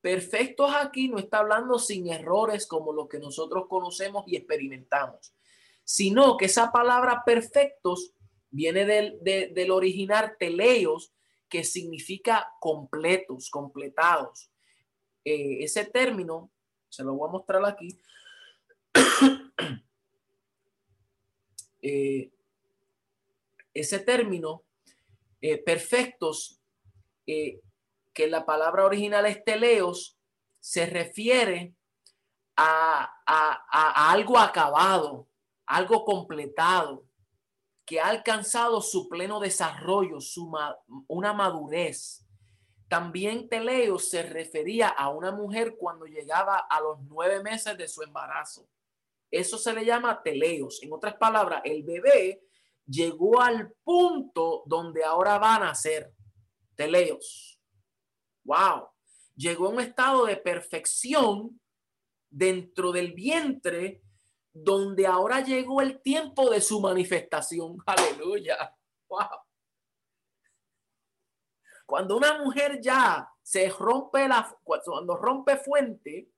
[0.00, 5.34] Perfectos aquí no está hablando sin errores como lo que nosotros conocemos y experimentamos,
[5.84, 8.12] sino que esa palabra perfectos
[8.50, 11.12] viene del, del original teleios,
[11.48, 14.50] que significa completos, completados.
[15.24, 16.50] Eh, ese término,
[16.88, 17.88] se lo voy a mostrar aquí.
[21.86, 22.32] Eh,
[23.74, 24.64] ese término,
[25.42, 26.62] eh, perfectos,
[27.26, 30.16] que la palabra original es teleos,
[30.60, 31.74] se refiere
[32.56, 35.28] a, a algo acabado,
[35.66, 37.04] algo completado,
[37.84, 40.50] que ha alcanzado su pleno desarrollo, su
[41.08, 42.26] una madurez.
[42.88, 48.02] También Teleo se refería a una mujer cuando llegaba a los nueve meses de su
[48.02, 48.68] embarazo.
[49.30, 50.82] Eso se le llama teleos.
[50.82, 52.42] En otras palabras, el bebé
[52.86, 56.14] llegó al punto donde ahora va a nacer.
[56.76, 57.58] Teleos.
[58.44, 58.88] Wow.
[59.34, 61.60] Llegó a un estado de perfección
[62.30, 64.03] dentro del vientre
[64.54, 67.76] donde ahora llegó el tiempo de su manifestación.
[67.86, 68.74] Aleluya.
[69.08, 69.18] Wow.
[71.84, 76.30] Cuando una mujer ya se rompe la, cuando rompe fuente,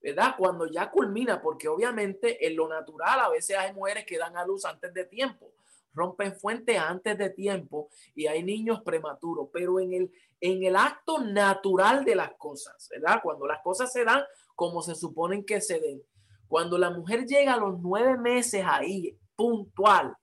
[0.00, 0.34] ¿verdad?
[0.36, 4.44] Cuando ya culmina, porque obviamente en lo natural a veces hay mujeres que dan a
[4.44, 5.52] luz antes de tiempo,
[5.92, 11.18] rompen fuente antes de tiempo y hay niños prematuros, pero en el, en el acto
[11.18, 13.20] natural de las cosas, ¿verdad?
[13.22, 14.24] Cuando las cosas se dan
[14.56, 16.02] como se suponen que se den,
[16.48, 20.14] cuando la mujer llega a los nueve meses ahí, puntual,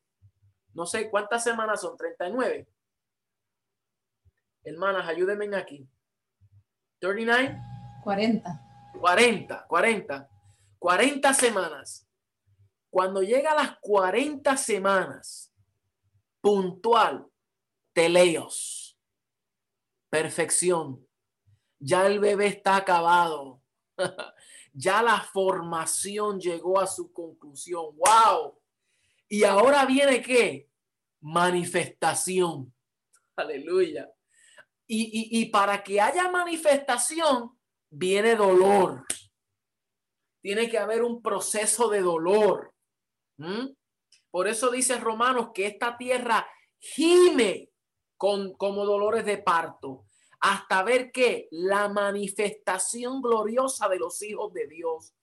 [0.73, 2.67] no sé cuántas semanas son, 39.
[4.63, 5.87] Hermanas, ayúdenme aquí.
[6.99, 7.61] 39.
[8.03, 8.61] 40.
[8.99, 10.29] 40, 40.
[10.79, 12.07] 40 semanas.
[12.89, 15.53] Cuando llega a las 40 semanas,
[16.41, 17.27] puntual,
[17.93, 18.97] teleos,
[20.09, 21.05] perfección.
[21.79, 23.61] Ya el bebé está acabado.
[24.73, 27.95] ya la formación llegó a su conclusión.
[27.95, 28.59] ¡Wow!
[29.27, 30.69] Y ahora viene qué?
[31.21, 32.73] Manifestación.
[33.35, 34.09] Aleluya.
[34.93, 37.57] Y, para que haya manifestación,
[37.89, 39.05] viene dolor.
[40.41, 42.73] Tiene que haber un proceso de dolor.
[43.37, 43.67] ¿Mm?
[44.29, 46.45] Por eso dice Romanos que esta tierra
[46.77, 47.69] gime
[48.17, 50.07] con, como dolores de parto
[50.41, 55.13] hasta ver que la manifestación gloriosa de los hijos de Dios.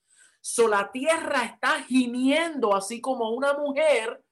[0.41, 4.23] So, la tierra está gimiendo así como una mujer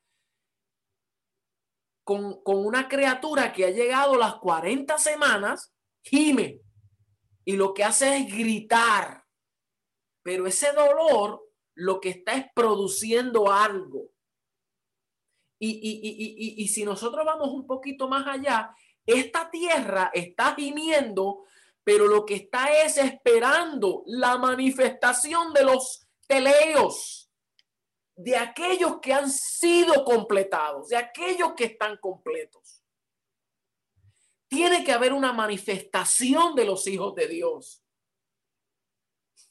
[2.06, 5.74] con, con una criatura que ha llegado las 40 semanas,
[6.04, 6.62] gime.
[7.44, 9.26] Y lo que hace es gritar.
[10.24, 11.44] Pero ese dolor
[11.76, 14.10] lo que está es produciendo algo.
[15.60, 18.76] Y, y, y, y, si nosotros vamos un poquito más allá,
[19.08, 21.46] esta tierra está gimiendo,
[21.84, 27.32] pero lo que está es esperando la manifestación de los teleos,
[28.16, 32.84] de aquellos que han sido completados, de aquellos que están completos.
[34.50, 37.82] Tiene que haber una manifestación de los hijos de Dios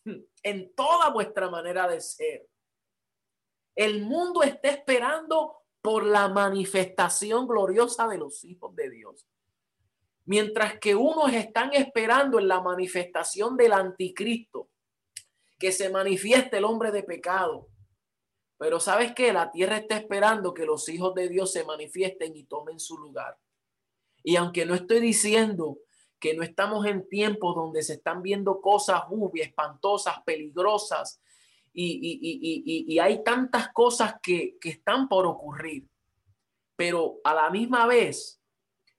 [0.42, 2.46] en toda vuestra manera de ser.
[3.74, 9.26] El mundo está esperando por la manifestación gloriosa de los hijos de Dios.
[10.26, 14.68] Mientras que unos están esperando en la manifestación del anticristo,
[15.58, 17.68] que se manifieste el hombre de pecado.
[18.58, 22.44] Pero sabes que la tierra está esperando que los hijos de Dios se manifiesten y
[22.44, 23.38] tomen su lugar.
[24.22, 25.78] Y aunque no estoy diciendo
[26.18, 31.20] que no estamos en tiempos donde se están viendo cosas ubi, espantosas, peligrosas,
[31.78, 35.86] y, y, hay tantas cosas que, que están por ocurrir,
[36.74, 38.40] pero a la misma vez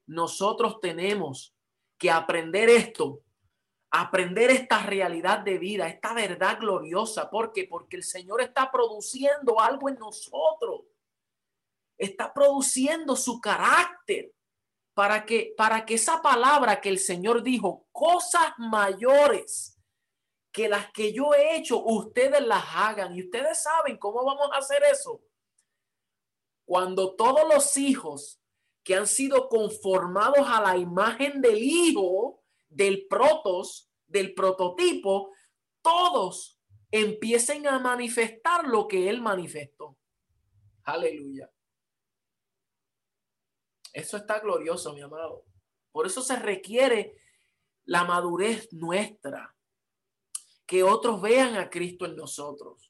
[0.07, 1.53] nosotros tenemos
[1.97, 3.21] que aprender esto,
[3.91, 7.29] aprender esta realidad de vida, esta verdad gloriosa.
[7.29, 7.65] ¿Por qué?
[7.65, 10.81] Porque el Señor está produciendo algo en nosotros.
[11.97, 14.31] Está produciendo su carácter
[14.93, 19.77] para que para que esa palabra que el Señor dijo, cosas mayores
[20.51, 23.15] que las que yo he hecho, ustedes las hagan.
[23.15, 25.21] Y ustedes saben cómo vamos a hacer eso.
[26.65, 28.41] Cuando todos los hijos
[28.87, 35.33] que han sido conformados a la imagen del hijo, del protos, del prototipo,
[35.81, 36.57] todos
[36.89, 39.97] empiecen a manifestar lo que él manifestó.
[40.85, 41.51] Aleluya.
[43.91, 45.43] Eso está glorioso, mi amado.
[45.91, 47.17] Por eso se requiere
[47.83, 49.53] la madurez nuestra.
[50.65, 52.89] Que otros vean a Cristo en nosotros.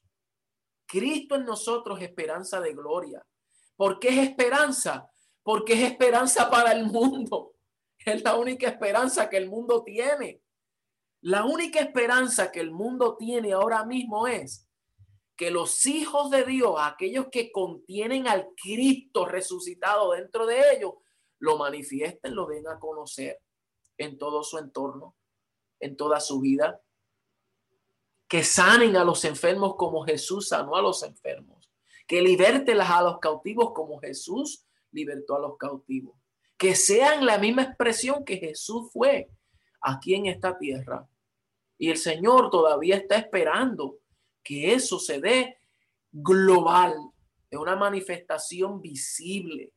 [0.86, 3.26] Cristo en nosotros, esperanza de gloria.
[3.74, 5.10] ¿Por qué es esperanza?
[5.48, 7.54] Porque es esperanza para el mundo.
[8.04, 10.42] Es la única esperanza que el mundo tiene.
[11.22, 14.68] La única esperanza que el mundo tiene ahora mismo es
[15.36, 20.96] que los hijos de Dios, aquellos que contienen al Cristo resucitado dentro de ellos,
[21.38, 23.40] lo manifiesten, lo den a conocer
[23.96, 25.16] en todo su entorno,
[25.80, 26.82] en toda su vida.
[28.28, 31.70] Que sanen a los enfermos como Jesús sanó a los enfermos.
[32.06, 36.16] Que liberten a los cautivos como Jesús libertó a los cautivos.
[36.56, 39.30] Que sean la misma expresión que Jesús fue
[39.80, 41.08] aquí en esta tierra.
[41.78, 43.98] Y el Señor todavía está esperando
[44.42, 45.58] que eso se dé
[46.10, 46.94] global,
[47.50, 49.72] en una manifestación visible.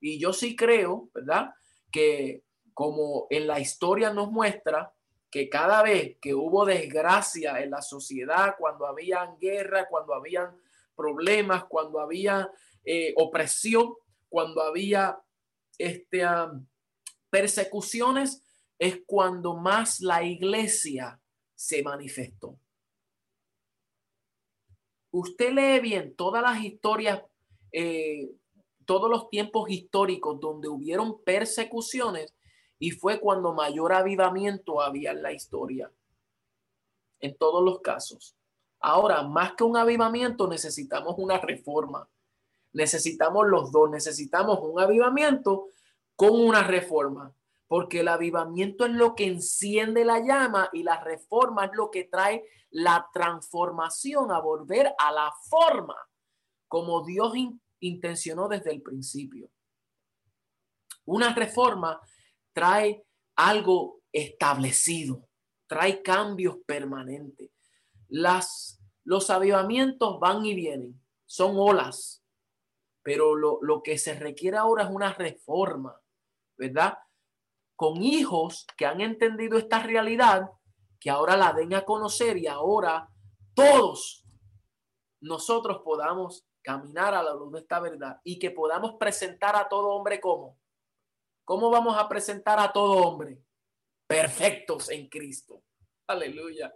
[0.00, 1.54] Y yo sí creo, ¿verdad?
[1.90, 4.92] Que como en la historia nos muestra
[5.30, 10.56] que cada vez que hubo desgracia en la sociedad, cuando habían guerra, cuando habían
[10.94, 12.50] problemas, cuando había
[12.84, 13.94] eh, opresión,
[14.28, 15.18] cuando había
[15.78, 16.22] este,
[17.30, 18.42] persecuciones,
[18.78, 21.20] es cuando más la iglesia
[21.54, 22.58] se manifestó.
[25.10, 27.22] Usted lee bien todas las historias,
[27.72, 28.30] eh,
[28.84, 32.34] todos los tiempos históricos donde hubieron persecuciones
[32.78, 35.90] y fue cuando mayor avivamiento había en la historia.
[37.20, 38.36] En todos los casos.
[38.78, 42.08] Ahora, más que un avivamiento, necesitamos una reforma.
[42.76, 43.90] Necesitamos los dos.
[43.90, 45.68] Necesitamos un avivamiento
[46.14, 47.34] con una reforma
[47.68, 52.04] porque el avivamiento es lo que enciende la llama y la reforma es lo que
[52.04, 55.96] trae la transformación a volver a la forma
[56.68, 57.32] como Dios
[57.80, 59.48] intencionó desde el principio.
[61.06, 61.98] Una reforma
[62.52, 63.04] trae
[63.36, 65.26] algo establecido,
[65.66, 67.50] trae cambios permanentes.
[68.08, 72.22] Las, los avivamientos van y vienen, son olas,
[73.06, 76.00] pero lo, lo que se requiere ahora es una reforma,
[76.58, 76.98] ¿verdad?
[77.76, 80.50] con hijos que han entendido esta realidad,
[80.98, 83.08] que ahora la den a conocer y ahora
[83.54, 84.24] todos
[85.20, 89.90] nosotros podamos caminar a la luz de esta verdad y que podamos presentar a todo
[89.90, 90.58] hombre como.
[91.44, 93.40] ¿Cómo vamos a presentar a todo hombre?
[94.08, 95.62] Perfectos en Cristo.
[96.08, 96.74] Aleluya.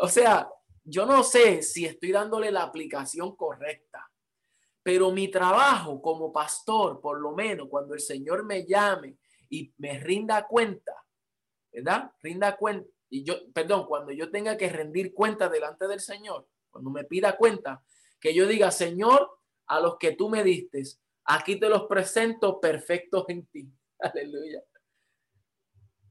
[0.00, 0.50] O sea,
[0.82, 4.05] yo no sé si estoy dándole la aplicación correcta,
[4.86, 9.16] pero mi trabajo como pastor, por lo menos cuando el Señor me llame
[9.50, 10.92] y me rinda cuenta,
[11.72, 12.12] ¿verdad?
[12.22, 12.88] Rinda cuenta.
[13.10, 17.36] Y yo, perdón, cuando yo tenga que rendir cuenta delante del Señor, cuando me pida
[17.36, 17.82] cuenta,
[18.20, 19.28] que yo diga, Señor,
[19.66, 20.84] a los que tú me diste,
[21.24, 23.68] aquí te los presento perfectos en ti.
[23.98, 24.62] Aleluya.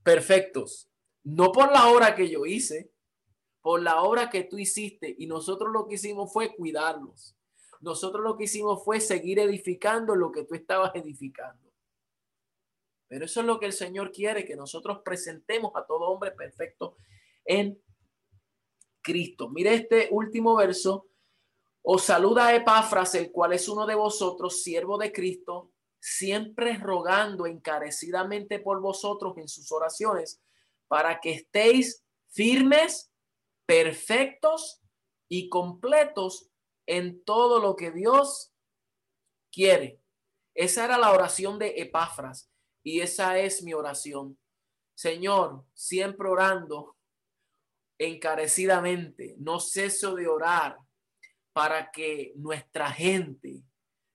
[0.03, 0.89] Perfectos.
[1.23, 2.91] No por la obra que yo hice,
[3.61, 5.15] por la obra que tú hiciste.
[5.17, 7.37] Y nosotros lo que hicimos fue cuidarlos.
[7.81, 11.71] Nosotros lo que hicimos fue seguir edificando lo que tú estabas edificando.
[13.07, 16.97] Pero eso es lo que el Señor quiere, que nosotros presentemos a todo hombre perfecto
[17.43, 17.79] en
[19.01, 19.49] Cristo.
[19.49, 21.07] Mire este último verso.
[21.83, 28.59] Os saluda Epafras, el cual es uno de vosotros, siervo de Cristo, siempre rogando encarecidamente
[28.59, 30.41] por vosotros en sus oraciones,
[30.87, 33.11] para que estéis firmes,
[33.67, 34.81] perfectos
[35.27, 36.49] y completos
[36.85, 38.53] en todo lo que Dios
[39.51, 39.99] quiere.
[40.53, 42.49] Esa era la oración de Epafras.
[42.83, 44.37] Y esa es mi oración.
[44.93, 46.95] Señor, siempre orando
[47.97, 50.77] encarecidamente, no ceso de orar
[51.53, 53.63] para que nuestra gente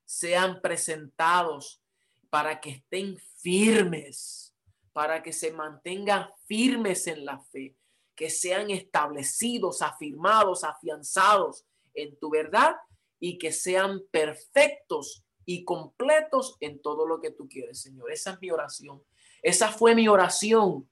[0.04, 1.82] sean presentados,
[2.28, 4.54] para que estén firmes,
[4.92, 7.76] para que se mantengan firmes en la fe,
[8.14, 11.64] que sean establecidos, afirmados, afianzados
[12.02, 12.76] en tu verdad
[13.18, 18.12] y que sean perfectos y completos en todo lo que tú quieres, Señor.
[18.12, 19.02] Esa es mi oración.
[19.42, 20.88] Esa fue mi oración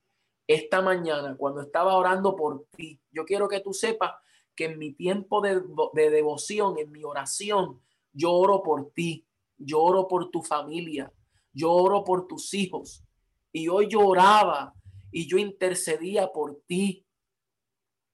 [0.48, 3.00] esta mañana cuando estaba orando por ti.
[3.12, 4.12] Yo quiero que tú sepas
[4.56, 5.62] que en mi tiempo de,
[6.10, 7.80] devoción, en mi oración,
[8.12, 9.24] yo oro por ti,
[9.56, 11.12] yo oro por tu familia,
[11.52, 13.04] yo oro por tus hijos.
[13.52, 14.74] Y hoy yo oraba
[15.12, 17.06] y yo intercedía por ti.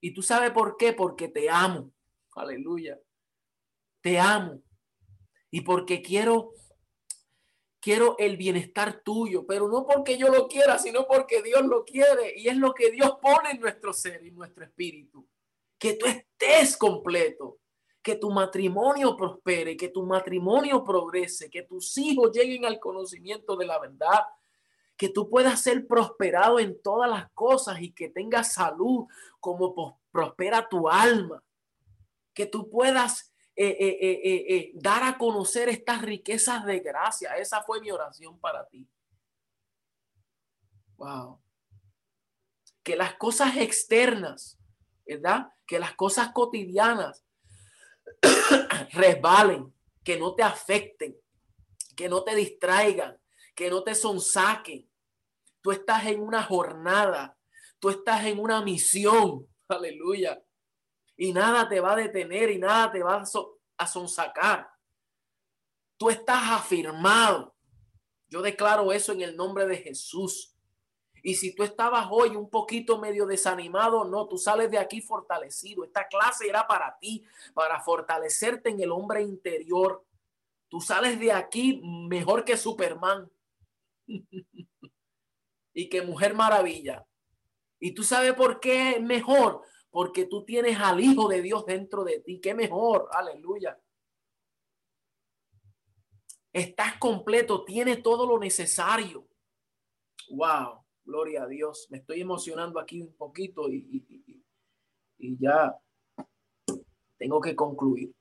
[0.00, 1.93] Y tú sabes por qué, porque te amo.
[2.34, 2.98] Aleluya.
[4.00, 4.62] Te amo
[5.50, 6.52] y porque quiero
[7.84, 12.32] quiero el bienestar tuyo, pero no porque yo lo quiera, sino porque Dios lo quiere
[12.34, 15.28] y es lo que Dios pone en nuestro ser y nuestro espíritu.
[15.78, 17.58] Que tú estés completo,
[18.02, 23.66] que tu matrimonio prospere, que tu matrimonio progrese, que tus hijos lleguen al conocimiento de
[23.66, 24.20] la verdad,
[24.96, 29.04] que tú puedas ser prosperado en todas las cosas y que tengas salud
[29.40, 31.42] como prospera tu alma,
[32.34, 37.36] que tú puedas eh, eh, eh, dar a conocer estas riquezas de gracia.
[37.36, 38.88] Esa fue mi oración para ti.
[40.96, 41.40] Wow.
[42.82, 44.58] Que las cosas externas,
[45.06, 45.52] ¿verdad?
[45.66, 47.24] Que las cosas cotidianas
[48.92, 49.72] resbalen,
[50.02, 51.16] que no te afecten,
[51.96, 53.18] que no te distraigan,
[53.54, 54.88] que no te sonsaquen.
[55.62, 57.38] Tú estás en una jornada,
[57.78, 60.42] tú estás en una misión, aleluya.
[61.16, 63.22] Y nada te va a detener y nada te va
[63.76, 64.68] a sonsacar.
[65.96, 67.54] Tú estás afirmado.
[68.28, 70.54] Yo declaro eso en el nombre de Jesús.
[71.22, 75.82] Y si tú estabas hoy un poquito medio desanimado, no, tú sales de aquí fortalecido.
[75.82, 80.04] Esta clase era para ti, para fortalecerte en el hombre interior.
[80.68, 83.30] Tú sales de aquí mejor que Superman
[85.72, 87.06] y que Mujer Maravilla.
[87.80, 89.62] Y tú sabes por qué mejor,
[89.94, 92.40] porque tú tienes al Hijo de Dios dentro de ti.
[92.40, 93.80] Qué mejor, aleluya.
[96.52, 99.28] Estás completo, tienes todo lo necesario.
[100.30, 100.84] Wow.
[101.04, 101.86] Gloria a Dios.
[101.90, 104.04] Me estoy emocionando aquí un poquito y,
[105.16, 105.72] y, ya
[107.16, 108.12] tengo que concluir.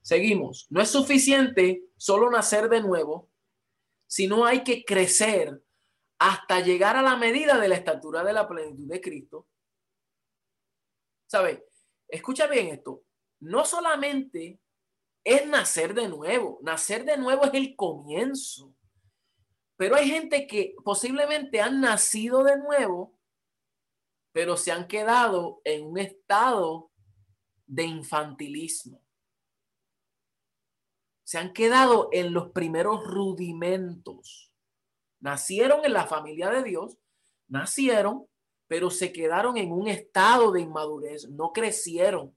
[0.00, 0.66] Seguimos.
[0.70, 3.28] No es suficiente solo nacer de nuevo,
[4.06, 5.62] sino hay que crecer
[6.18, 9.46] hasta llegar a la medida de la estatura de la plenitud de Cristo.
[11.26, 11.66] ¿Sabe?
[12.08, 13.04] Escucha bien esto.
[13.40, 14.60] No solamente
[15.24, 18.74] es nacer de nuevo, nacer de nuevo es el comienzo.
[19.76, 23.16] Pero hay gente que posiblemente han nacido de nuevo,
[24.32, 26.90] pero se han quedado en un estado
[27.66, 29.04] de infantilismo.
[31.24, 34.47] Se han quedado en los primeros rudimentos.
[35.20, 36.98] Nacieron en la familia de Dios,
[37.48, 38.26] nacieron,
[38.66, 42.36] pero se quedaron en un estado de inmadurez, no crecieron.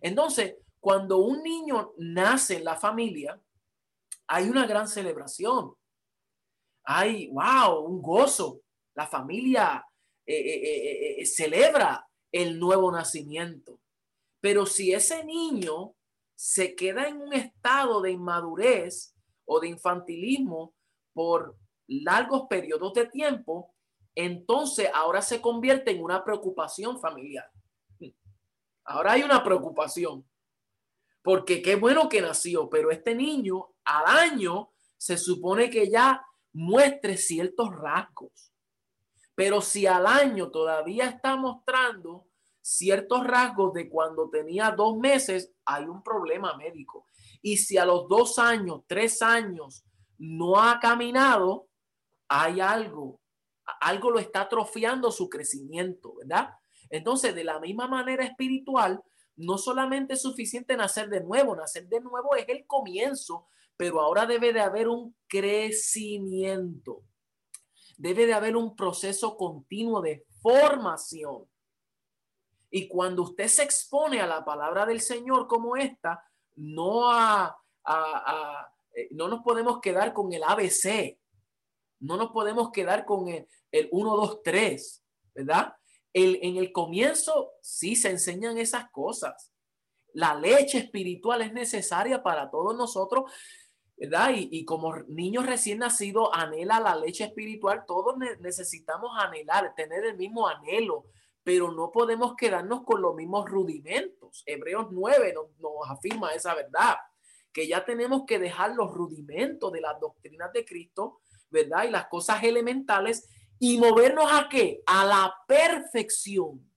[0.00, 3.40] Entonces, cuando un niño nace en la familia,
[4.26, 5.74] hay una gran celebración
[6.84, 8.60] hay, wow, un gozo.
[8.94, 9.84] La familia
[10.26, 13.80] eh, eh, eh, celebra el nuevo nacimiento.
[14.40, 15.94] Pero si ese niño
[16.34, 19.14] se queda en un estado de inmadurez
[19.46, 20.74] o de infantilismo
[21.12, 21.56] por
[21.86, 23.74] largos periodos de tiempo,
[24.14, 27.50] entonces ahora se convierte en una preocupación familiar.
[28.84, 30.24] Ahora hay una preocupación.
[31.22, 36.22] Porque qué bueno que nació, pero este niño al año se supone que ya
[36.52, 38.52] muestre ciertos rasgos.
[39.34, 42.26] Pero si al año todavía está mostrando
[42.60, 47.06] ciertos rasgos de cuando tenía dos meses, hay un problema médico.
[47.42, 49.84] Y si a los dos años, tres años
[50.18, 51.68] no ha caminado,
[52.42, 53.20] hay algo,
[53.80, 56.50] algo lo está atrofiando su crecimiento, ¿verdad?
[56.90, 59.02] Entonces, de la misma manera espiritual,
[59.36, 64.26] no solamente es suficiente nacer de nuevo, nacer de nuevo es el comienzo pero ahora
[64.26, 67.02] debe de haber un crecimiento.
[67.96, 71.48] Debe de haber un proceso continuo de formación.
[72.70, 76.24] Y cuando usted se expone a la palabra del Señor como esta,
[76.56, 77.56] no, a,
[78.94, 81.18] eh, no nos podemos quedar con el ABC.
[82.00, 85.74] No nos podemos quedar con el, el 1, 2, 3, ¿verdad?
[86.12, 89.52] El, en el comienzo sí se enseñan esas cosas.
[90.12, 93.30] La leche espiritual es necesaria para todos nosotros
[93.96, 94.30] ¿verdad?
[94.34, 100.48] Y, como niños recién nacidos anhela la leche espiritual, todos necesitamos anhelar, tener el mismo
[100.48, 101.06] anhelo,
[101.42, 104.42] pero no podemos quedarnos con los mismos rudimentos.
[104.46, 106.96] Hebreos 9 nos, nos afirma esa verdad,
[107.52, 111.20] que ya tenemos que dejar los rudimentos de las doctrinas de Cristo,
[111.54, 111.84] ¿verdad?
[111.84, 113.30] Y las cosas elementales
[113.60, 114.82] y movernos a qué?
[114.86, 116.68] A la perfección.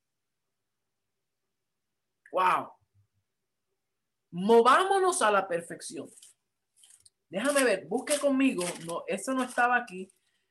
[2.31, 2.71] Wow.
[4.31, 6.07] Movámonos a la perfección.
[7.29, 10.09] Déjame ver, busque conmigo, no, eso no estaba aquí,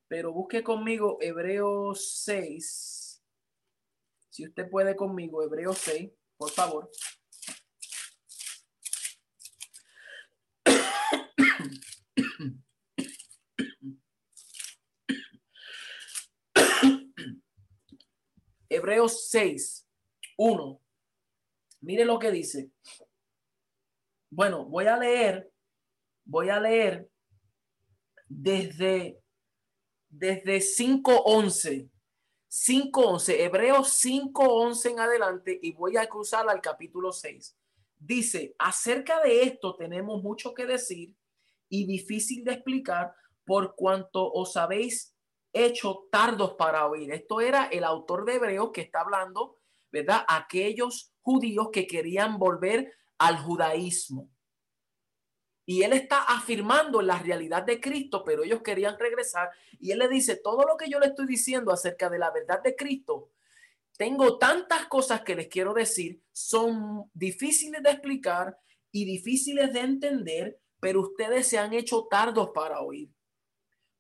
[0.09, 3.23] pero busque conmigo Hebreos 6.
[4.29, 6.91] Si usted puede conmigo, Hebreos 6, por favor.
[18.77, 19.89] Hebreos 6,
[20.37, 20.81] 1.
[21.81, 22.71] Mire lo que dice.
[24.31, 25.51] Bueno, voy a leer
[26.27, 27.09] voy a leer
[28.29, 29.19] desde,
[30.09, 31.89] desde 5.11.
[32.49, 37.57] 5.11, Hebreos 5.11 en adelante y voy a cruzar al capítulo 6.
[37.99, 41.15] Dice, acerca de esto tenemos mucho que decir
[41.69, 43.15] y difícil de explicar
[43.45, 45.16] por cuanto os habéis
[45.65, 47.13] hecho tardos para oír.
[47.13, 49.59] Esto era el autor de Hebreos que está hablando,
[49.91, 50.25] ¿verdad?
[50.29, 54.31] Aquellos judíos que querían volver al judaísmo.
[55.69, 59.51] Y él está afirmando la realidad de Cristo, pero ellos querían regresar.
[59.81, 62.63] Y él le dice, todo lo que yo le estoy diciendo acerca de la verdad
[62.63, 63.31] de Cristo,
[63.97, 68.57] tengo tantas cosas que les quiero decir, son difíciles de explicar
[68.93, 73.11] y difíciles de entender, pero ustedes se han hecho tardos para oír.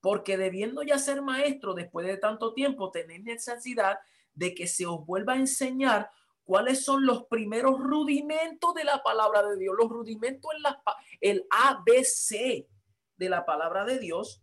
[0.00, 3.98] Porque debiendo ya ser maestro después de tanto tiempo, tenéis necesidad
[4.34, 6.10] de que se os vuelva a enseñar
[6.44, 10.82] cuáles son los primeros rudimentos de la palabra de Dios, los rudimentos en la,
[11.20, 12.68] el ABC
[13.16, 14.42] de la palabra de Dios.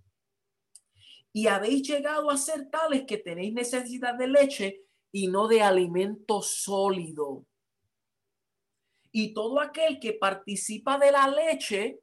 [1.32, 6.42] Y habéis llegado a ser tales que tenéis necesidad de leche y no de alimento
[6.42, 7.46] sólido.
[9.12, 12.02] Y todo aquel que participa de la leche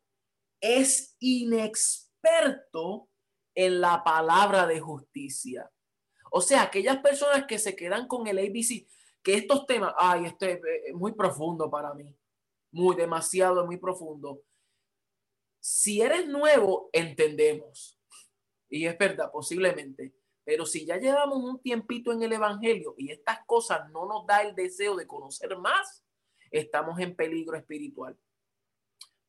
[0.61, 3.10] es inexperto
[3.65, 5.71] en la palabra de justicia.
[6.31, 8.87] O sea, aquellas personas que se quedan con el ABC,
[9.23, 12.17] que estos temas, ay, este es muy profundo para mí,
[12.73, 14.43] muy demasiado, muy profundo.
[15.61, 17.99] Si eres nuevo, entendemos.
[18.71, 20.15] Y es verdad, posiblemente.
[20.43, 24.41] Pero si ya llevamos un tiempito en el Evangelio y estas cosas no nos da
[24.41, 26.03] el deseo de conocer más,
[26.51, 28.19] estamos en peligro espiritual.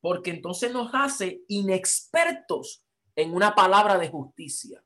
[0.00, 2.86] Porque entonces nos hace inexpertos
[3.16, 4.82] en una palabra de justicia.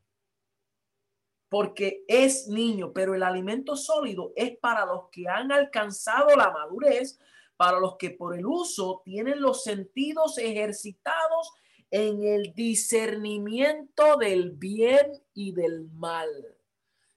[1.48, 7.18] Porque es niño, pero el alimento sólido es para los que han alcanzado la madurez,
[7.56, 11.52] para los que por el uso tienen los sentidos ejercitados
[11.90, 16.28] en el discernimiento del bien y del mal.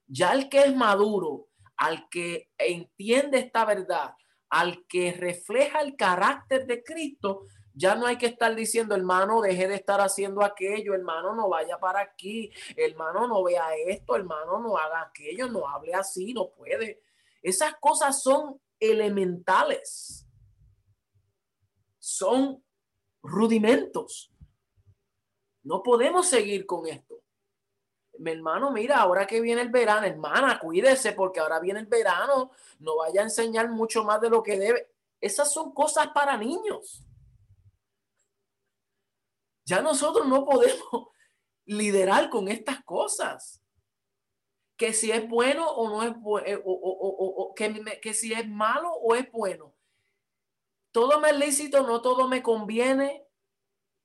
[0.08, 4.14] Ya el que es maduro, al que entiende esta verdad,
[4.50, 7.46] al que refleja el carácter de Cristo,
[7.80, 11.80] ya no hay que estar diciendo, hermano, deje de estar haciendo aquello, hermano, no vaya
[11.80, 17.02] para aquí, hermano, no vea esto, hermano, no haga aquello, no hable así, no puede.
[17.42, 20.28] Esas cosas son elementales,
[22.00, 22.62] son
[23.24, 24.30] rudimentos.
[25.64, 27.22] No podemos seguir con esto.
[28.18, 32.52] Mi hermano, mira, ahora que viene el verano, hermana, cuídese porque ahora viene el verano,
[32.80, 34.92] no vaya a enseñar mucho más de lo que debe.
[35.22, 37.06] Esas son cosas para niños.
[39.70, 41.08] Ya nosotros no podemos
[41.66, 43.62] liderar con estas cosas.
[44.78, 46.64] Que si es bueno o no es bueno, eh,
[47.56, 49.76] que, que si es malo o es bueno.
[50.92, 53.30] Todo me es lícito, no todo me conviene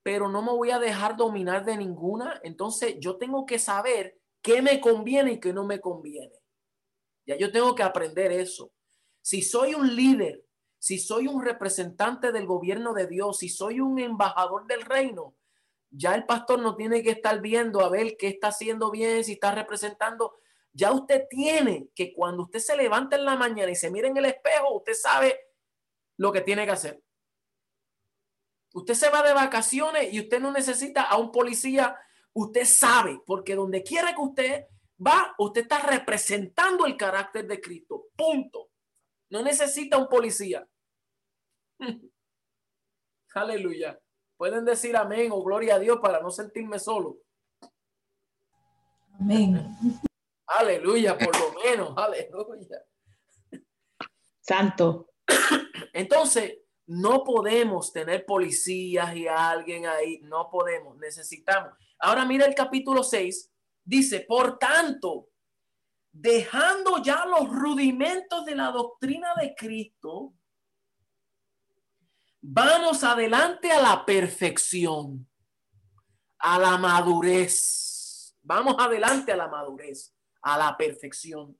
[0.04, 2.38] pero no me voy a dejar dominar de ninguna.
[2.44, 6.34] Entonces yo tengo que saber qué me conviene y qué no me conviene.
[7.26, 8.70] Ya yo tengo que aprender eso.
[9.22, 10.44] Si soy un líder,
[10.78, 15.34] si soy un representante del gobierno de Dios, si soy un embajador del reino,
[15.96, 19.32] ya el pastor no tiene que estar viendo a ver qué está haciendo bien, si
[19.32, 20.40] está representando.
[20.72, 24.16] Ya usted tiene que cuando usted se levanta en la mañana y se mire en
[24.16, 25.38] el espejo, usted sabe
[26.16, 27.00] lo que tiene que hacer.
[28.72, 31.96] Usted se va de vacaciones y usted no necesita a un policía.
[32.32, 34.66] Usted sabe, porque donde quiera que usted
[35.04, 38.06] va, usted está representando el carácter de Cristo.
[38.16, 38.70] Punto.
[39.30, 40.66] No necesita un policía.
[43.34, 44.00] Aleluya.
[44.36, 47.18] Pueden decir amén o gloria a Dios para no sentirme solo.
[49.20, 49.76] Amén.
[50.46, 51.94] Aleluya, por lo menos.
[51.96, 52.84] Aleluya.
[54.40, 55.10] Santo.
[55.92, 60.20] Entonces, no podemos tener policías y alguien ahí.
[60.22, 60.96] No podemos.
[60.98, 61.72] Necesitamos.
[61.98, 63.50] Ahora mira el capítulo 6.
[63.84, 65.28] Dice, por tanto,
[66.12, 70.34] dejando ya los rudimentos de la doctrina de Cristo,
[72.46, 75.26] vamos adelante a la perfección,
[76.38, 78.36] a la madurez.
[78.42, 81.56] Vamos adelante a la madurez, a la perfección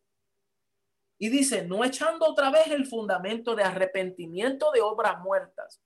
[1.19, 5.83] y dice, no echando otra vez el fundamento de arrepentimiento de obras muertas.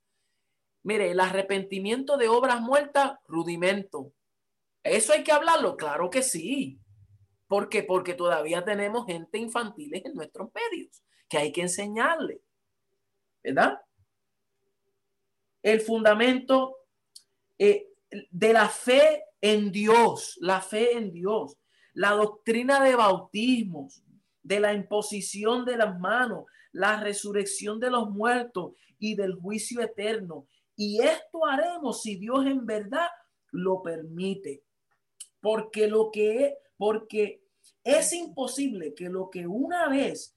[0.83, 4.11] Mire, el arrepentimiento de obras muertas, rudimento.
[4.83, 5.77] ¿Eso hay que hablarlo?
[5.77, 6.79] Claro que sí.
[7.47, 7.83] ¿Por qué?
[7.83, 12.41] Porque todavía tenemos gente infantil en nuestros medios que hay que enseñarle.
[13.43, 13.79] ¿Verdad?
[15.61, 16.77] El fundamento
[17.57, 17.87] eh,
[18.31, 21.57] de la fe en Dios, la fe en Dios,
[21.93, 24.01] la doctrina de bautismos,
[24.41, 30.47] de la imposición de las manos, la resurrección de los muertos y del juicio eterno.
[30.75, 33.07] Y esto haremos si Dios en verdad
[33.51, 34.63] lo permite.
[35.41, 37.43] Porque lo que porque
[37.83, 40.33] es imposible que lo que una vez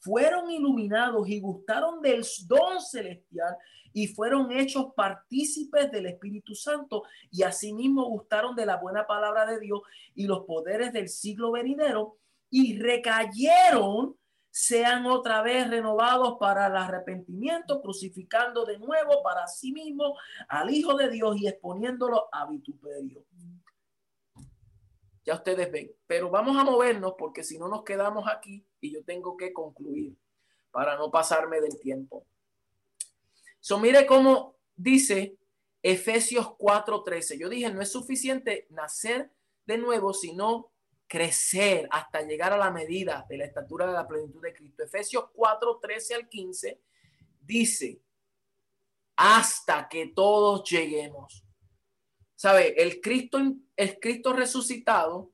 [0.00, 3.56] fueron iluminados y gustaron del don celestial
[3.92, 9.60] y fueron hechos partícipes del Espíritu Santo y asimismo gustaron de la buena palabra de
[9.60, 9.80] Dios
[10.14, 12.16] y los poderes del siglo venidero,
[12.50, 14.14] y recayeron,
[14.50, 20.94] sean otra vez renovados para el arrepentimiento, crucificando de nuevo para sí mismo al Hijo
[20.94, 23.24] de Dios y exponiéndolo a vituperio.
[25.24, 25.90] Ya ustedes ven.
[26.06, 30.14] Pero vamos a movernos porque si no nos quedamos aquí y yo tengo que concluir
[30.70, 32.26] para no pasarme del tiempo.
[33.62, 35.38] So, mire cómo dice
[35.82, 37.38] Efesios 4:13.
[37.38, 39.32] Yo dije, no es suficiente nacer
[39.64, 40.72] de nuevo, sino
[41.06, 44.82] crecer hasta llegar a la medida de la estatura de la plenitud de Cristo.
[44.82, 46.82] Efesios 4:13 al 15
[47.40, 48.02] dice,
[49.14, 51.44] hasta que todos lleguemos.
[52.34, 52.74] ¿Sabe?
[52.82, 53.38] El Cristo,
[53.76, 55.32] el Cristo resucitado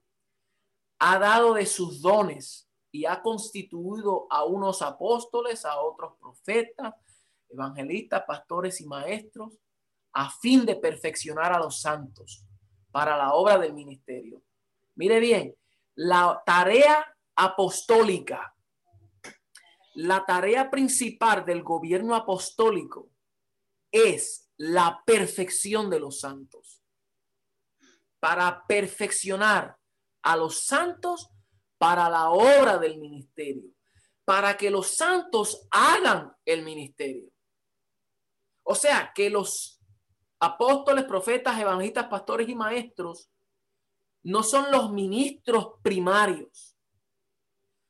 [0.98, 6.92] ha dado de sus dones y ha constituido a unos apóstoles, a otros profetas,
[7.50, 9.58] evangelistas, pastores y maestros,
[10.12, 12.44] a fin de perfeccionar a los santos
[12.90, 14.42] para la obra del ministerio.
[14.94, 15.54] Mire bien,
[15.94, 17.06] la tarea
[17.36, 18.54] apostólica,
[19.94, 23.10] la tarea principal del gobierno apostólico
[23.90, 26.82] es la perfección de los santos.
[28.20, 29.76] Para perfeccionar
[30.22, 31.30] a los santos
[31.78, 33.70] para la obra del ministerio,
[34.24, 37.30] para que los santos hagan el ministerio.
[38.70, 39.80] O sea, que los
[40.38, 43.30] apóstoles, profetas, evangelistas, pastores y maestros
[44.22, 46.76] no son los ministros primarios,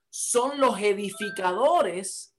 [0.09, 2.32] son los edificadores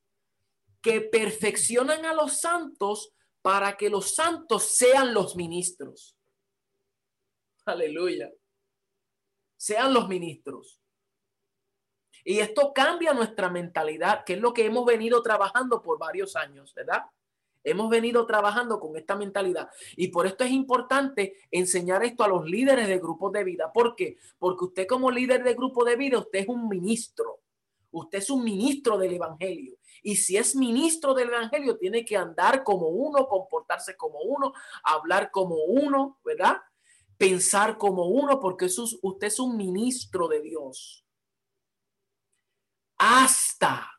[0.81, 6.17] que perfeccionan a los santos para que los santos sean los ministros.
[7.65, 8.31] Aleluya.
[9.57, 10.79] Sean los ministros.
[12.23, 16.73] Y esto cambia nuestra mentalidad, que es lo que hemos venido trabajando por varios años,
[16.73, 17.03] ¿verdad?
[17.63, 22.45] Hemos venido trabajando con esta mentalidad y por esto es importante enseñar esto a los
[22.45, 23.71] líderes de grupos de vida.
[23.73, 24.17] ¿Por qué?
[24.37, 27.41] Porque usted como líder de grupo de vida, usted es un ministro.
[27.91, 29.75] Usted es un ministro del Evangelio.
[30.03, 34.53] Y si es ministro del Evangelio, tiene que andar como uno, comportarse como uno,
[34.83, 36.57] hablar como uno, ¿verdad?
[37.17, 38.67] Pensar como uno, porque
[39.01, 41.03] usted es un ministro de Dios.
[42.97, 43.89] Hasta,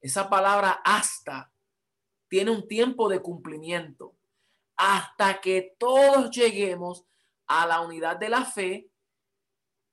[0.00, 1.52] esa palabra hasta
[2.28, 4.14] tiene un tiempo de cumplimiento
[4.76, 7.04] hasta que todos lleguemos
[7.46, 8.90] a la unidad de la fe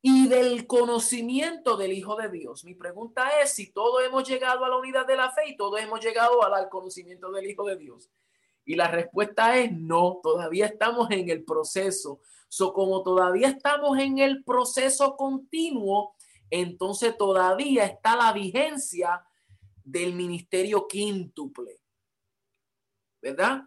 [0.01, 2.65] y del conocimiento del Hijo de Dios.
[2.65, 5.79] Mi pregunta es si todos hemos llegado a la unidad de la fe y todos
[5.79, 8.09] hemos llegado al conocimiento del Hijo de Dios.
[8.65, 12.19] Y la respuesta es no, todavía estamos en el proceso.
[12.49, 16.15] So, como todavía estamos en el proceso continuo,
[16.49, 19.25] entonces todavía está la vigencia
[19.83, 21.82] del ministerio quíntuple.
[23.23, 23.61] ¿Verdad?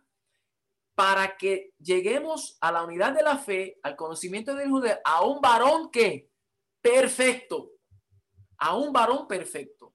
[0.95, 5.41] Para que lleguemos a la unidad de la fe, al conocimiento del judeo, a un
[5.41, 6.31] varón que
[6.81, 7.73] perfecto,
[8.59, 9.95] a un varón perfecto.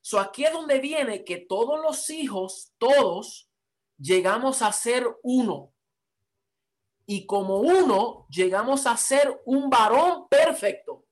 [0.00, 3.50] So aquí es donde viene que todos los hijos, todos,
[3.98, 5.72] llegamos a ser uno.
[7.06, 11.04] Y como uno, llegamos a ser un varón perfecto.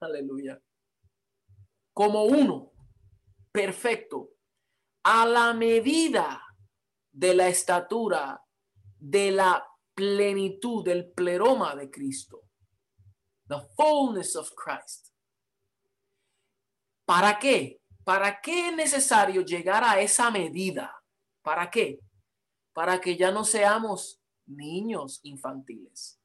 [0.00, 0.60] Aleluya.
[1.94, 2.72] Como uno,
[3.50, 4.33] perfecto
[5.04, 6.42] a la medida
[7.12, 8.42] de la estatura
[8.98, 9.64] de la
[9.94, 12.42] plenitud del pleroma de Cristo.
[13.46, 15.12] The fullness of Christ.
[17.04, 17.80] ¿Para qué?
[18.02, 20.94] ¿Para qué es necesario llegar a esa medida?
[21.42, 22.00] ¿Para qué?
[22.72, 26.18] Para que ya no seamos niños infantiles,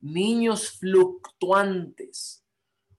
[0.00, 2.44] niños fluctuantes.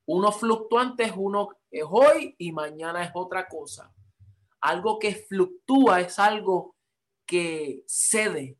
[0.06, 3.94] Uno fluctuante es uno es hoy y mañana es otra cosa.
[4.64, 6.78] Algo que fluctúa es algo
[7.26, 8.58] que cede,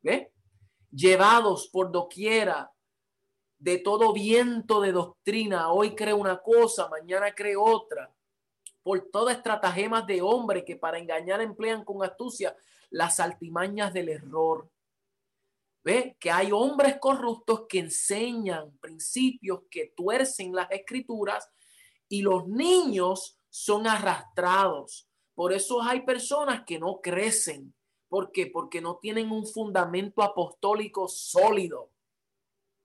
[0.00, 0.32] ¿ve?
[0.90, 2.72] Llevados por doquiera
[3.58, 8.10] de todo viento de doctrina, hoy cree una cosa, mañana cree otra,
[8.82, 12.56] por todas estratagemas de hombre que para engañar emplean con astucia
[12.88, 14.70] las altimañas del error.
[15.82, 16.16] ¿Ve?
[16.18, 21.50] Que hay hombres corruptos que enseñan principios que tuercen las escrituras
[22.08, 27.74] y los niños son arrastrados por eso hay personas que no crecen.
[28.08, 28.46] ¿Por qué?
[28.46, 31.90] Porque no tienen un fundamento apostólico sólido.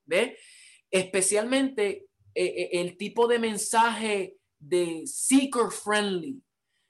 [0.05, 0.37] ¿Ve?
[0.89, 6.41] Especialmente eh, eh, el tipo de mensaje de seeker friendly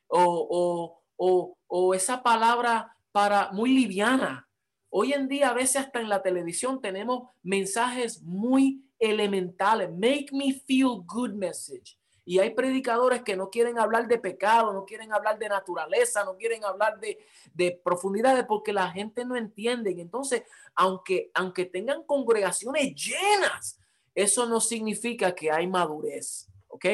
[0.08, 4.48] o, o esa palabra para muy liviana.
[4.90, 9.90] Hoy en día a veces hasta en la televisión tenemos mensajes muy elementales.
[9.92, 11.99] Make me feel good message.
[12.26, 16.38] Y hay predicadores que no quieren hablar de pecado, no quieren hablar de naturaleza, no
[16.38, 17.18] quieren hablar de,
[17.54, 19.92] de profundidades porque la gente no entiende.
[20.00, 20.44] Entonces,
[20.76, 23.80] aunque, aunque tengan congregaciones llenas,
[24.14, 26.86] eso no significa que hay madurez, ¿ok?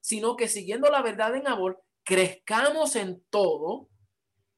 [0.00, 3.88] Sino que siguiendo la verdad en amor, crezcamos en todo,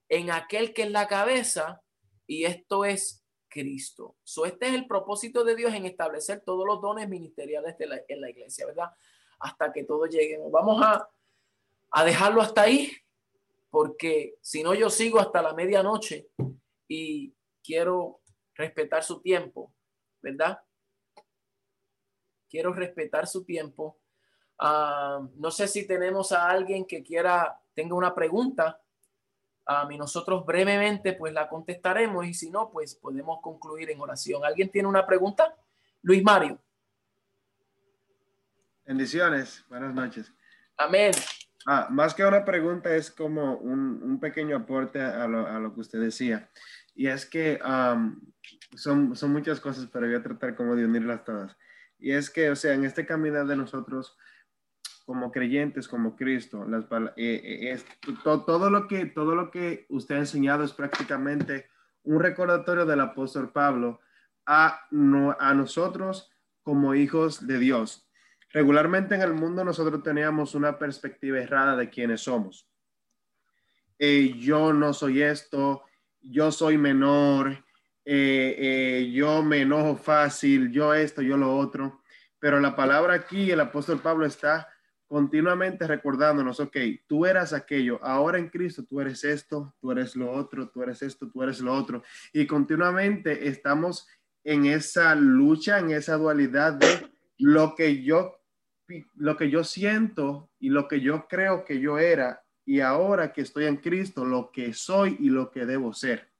[0.08, 1.82] en aquel que es la cabeza,
[2.26, 4.16] y esto es Cristo.
[4.22, 8.30] So, este es el propósito de Dios en establecer todos los dones ministeriales en la
[8.30, 8.90] iglesia, ¿verdad?
[9.38, 10.50] Hasta que todos lleguemos.
[10.50, 11.08] Vamos a,
[11.90, 12.92] a dejarlo hasta ahí,
[13.70, 16.28] porque si no yo sigo hasta la medianoche
[16.88, 18.20] y quiero
[18.54, 19.72] respetar su tiempo,
[20.20, 20.60] ¿verdad?
[22.48, 23.98] Quiero respetar su tiempo.
[24.58, 28.82] Ah, no sé si tenemos a alguien que quiera, tenga una pregunta
[29.90, 34.44] y nosotros brevemente pues la contestaremos y si no, pues podemos concluir en oración.
[34.44, 35.54] ¿Alguien tiene una pregunta?
[36.02, 36.58] Luis Mario.
[38.88, 40.32] Bendiciones, buenas noches.
[40.78, 41.12] Amén.
[41.66, 45.74] Ah, más que una pregunta, es como un, un pequeño aporte a lo, a lo,
[45.74, 46.48] que usted decía.
[46.94, 47.60] Y es que
[48.74, 51.54] son, son muchas cosas, pero voy a tratar como de unirlas todas.
[51.98, 54.16] Y es que, o sea, en este caminar de nosotros,
[55.04, 56.84] como creyentes, como Cristo, las,
[57.16, 57.84] eh, eh, es,
[58.24, 61.68] todo, lo que, todo lo que usted ha enseñado es prácticamente
[62.04, 64.00] un recordatorio del apóstol Pablo
[64.46, 66.32] a, no, a nosotros
[66.62, 68.07] como hijos de Dios.
[68.50, 72.66] Regularmente en el mundo nosotros teníamos una perspectiva errada de quiénes somos.
[73.98, 75.82] Eh, yo no soy esto,
[76.20, 77.64] yo soy menor,
[78.04, 82.02] yo me enojo fácil, yo esto, yo lo otro.
[82.38, 84.68] Pero la palabra aquí, el apóstol Pablo está
[85.08, 86.76] continuamente recordándonos, ok,
[87.06, 91.02] tú eras aquello, ahora en Cristo tú eres esto, tú eres lo otro, tú eres
[91.02, 92.02] esto, tú eres lo otro.
[92.32, 94.06] Y continuamente estamos
[94.44, 98.37] en esa lucha, en esa dualidad de lo que yo
[99.14, 103.42] lo que yo siento y lo que yo creo que yo era y ahora que
[103.42, 106.30] estoy en Cristo, lo que soy y lo que debo ser.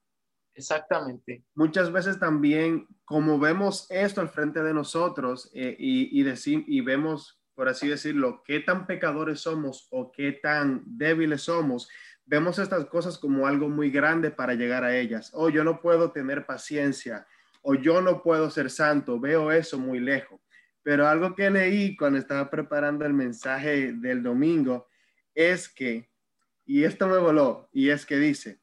[0.54, 1.44] Exactamente.
[1.54, 6.80] Muchas veces también, como vemos esto al frente de nosotros eh, y, y, decir, y
[6.80, 11.88] vemos por así decirlo, qué tan pecadores somos o qué tan débiles somos,
[12.24, 15.32] vemos estas cosas como algo muy grande para llegar a ellas.
[15.34, 17.26] O oh, yo no puedo tener paciencia,
[17.62, 20.40] o yo no puedo ser santo, veo eso muy lejos.
[20.88, 24.88] Pero algo que leí cuando estaba preparando el mensaje del domingo
[25.34, 26.10] es que,
[26.64, 28.62] y esto me voló, y es que dice,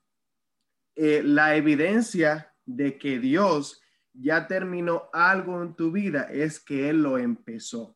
[0.96, 3.80] eh, la evidencia de que Dios
[4.12, 7.96] ya terminó algo en tu vida es que Él lo empezó.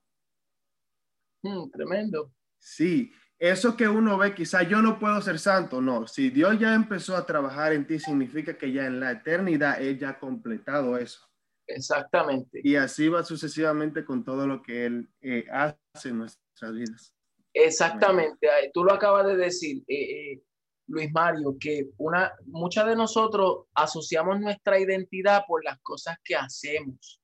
[1.41, 2.31] Mm, tremendo.
[2.59, 6.05] Sí, eso que uno ve, quizá yo no puedo ser santo, no.
[6.05, 9.97] Si Dios ya empezó a trabajar en ti, significa que ya en la eternidad Él
[9.97, 11.28] ya ha completado eso.
[11.69, 12.61] Exactamente.
[12.63, 17.13] Y así va sucesivamente con todo lo que Él eh, hace en nuestras vidas.
[17.53, 18.47] Exactamente.
[18.73, 20.41] Tú lo acabas de decir, eh, eh,
[20.87, 27.21] Luis Mario, que una, muchas de nosotros asociamos nuestra identidad por las cosas que hacemos.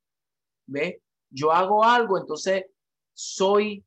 [0.67, 1.01] ¿Ve?
[1.29, 2.65] Yo hago algo, entonces
[3.13, 3.83] soy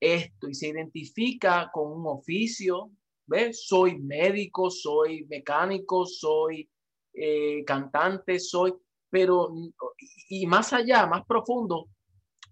[0.00, 2.90] esto y se identifica con un oficio,
[3.26, 3.66] ¿ves?
[3.66, 6.68] Soy médico, soy mecánico, soy
[7.66, 8.72] cantante, soy,
[9.10, 9.52] pero,
[10.28, 11.88] y más allá, más profundo,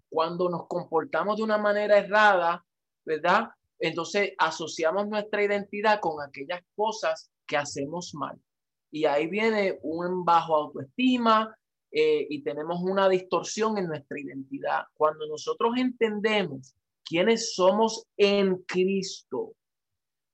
[0.09, 2.65] cuando nos comportamos de una manera errada,
[3.05, 3.49] ¿verdad?
[3.79, 8.37] Entonces asociamos nuestra identidad con aquellas cosas que hacemos mal.
[8.91, 11.55] Y ahí viene un bajo autoestima
[11.91, 14.83] eh, y tenemos una distorsión en nuestra identidad.
[14.93, 16.75] Cuando nosotros entendemos
[17.05, 19.53] quiénes somos en Cristo,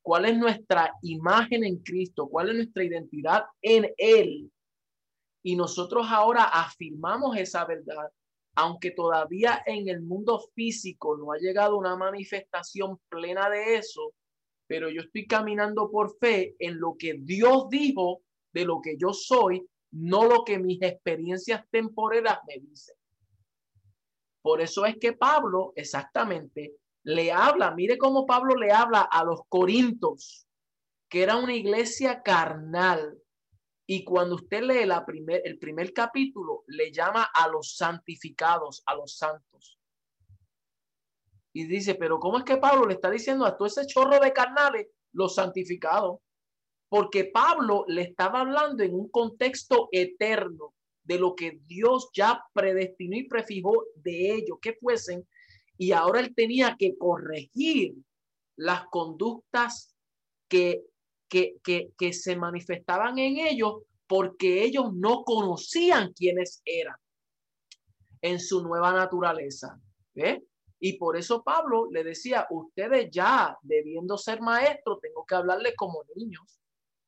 [0.01, 4.51] cuál es nuestra imagen en Cristo, cuál es nuestra identidad en Él.
[5.45, 8.09] Y nosotros ahora afirmamos esa verdad,
[8.55, 14.15] aunque todavía en el mundo físico no ha llegado una manifestación plena de eso,
[14.65, 18.23] pero yo estoy caminando por fe en lo que Dios dijo
[18.53, 22.95] de lo que yo soy, no lo que mis experiencias temporeras me dicen.
[24.41, 26.73] Por eso es que Pablo exactamente
[27.03, 30.47] le habla, mire cómo Pablo le habla a los corintos,
[31.07, 33.15] que era una iglesia carnal.
[33.87, 38.95] Y cuando usted lee la primer, el primer capítulo, le llama a los santificados, a
[38.95, 39.79] los santos.
[41.53, 44.33] Y dice, pero ¿cómo es que Pablo le está diciendo a todo ese chorro de
[44.33, 46.19] carnales los santificados?
[46.89, 53.15] Porque Pablo le estaba hablando en un contexto eterno de lo que Dios ya predestinó
[53.15, 55.27] y prefijó de ellos que fuesen,
[55.77, 57.95] y ahora él tenía que corregir
[58.55, 59.95] las conductas
[60.49, 60.83] que,
[61.27, 66.95] que, que, que se manifestaban en ellos porque ellos no conocían quiénes eran
[68.21, 69.79] en su nueva naturaleza.
[70.79, 76.03] Y por eso Pablo le decía, ustedes ya debiendo ser maestros, tengo que hablarles como
[76.15, 76.59] niños.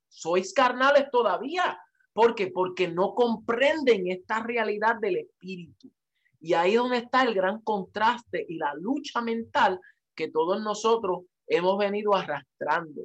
[0.10, 1.80] Sois carnales todavía,
[2.18, 2.48] ¿Por qué?
[2.48, 5.92] Porque no comprenden esta realidad del espíritu.
[6.40, 9.80] Y ahí es donde está el gran contraste y la lucha mental
[10.16, 13.04] que todos nosotros hemos venido arrastrando.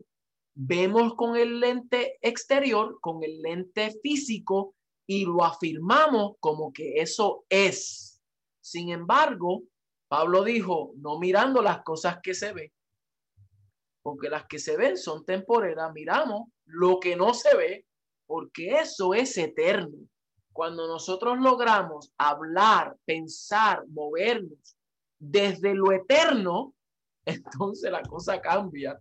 [0.55, 4.75] Vemos con el lente exterior, con el lente físico,
[5.07, 8.23] y lo afirmamos como que eso es.
[8.61, 9.63] Sin embargo,
[10.09, 12.73] Pablo dijo, no mirando las cosas que se ven,
[14.03, 17.87] porque las que se ven son temporeras, miramos lo que no se ve,
[18.27, 19.97] porque eso es eterno.
[20.53, 24.77] Cuando nosotros logramos hablar, pensar, movernos
[25.19, 26.75] desde lo eterno,
[27.25, 28.99] entonces la cosa cambia,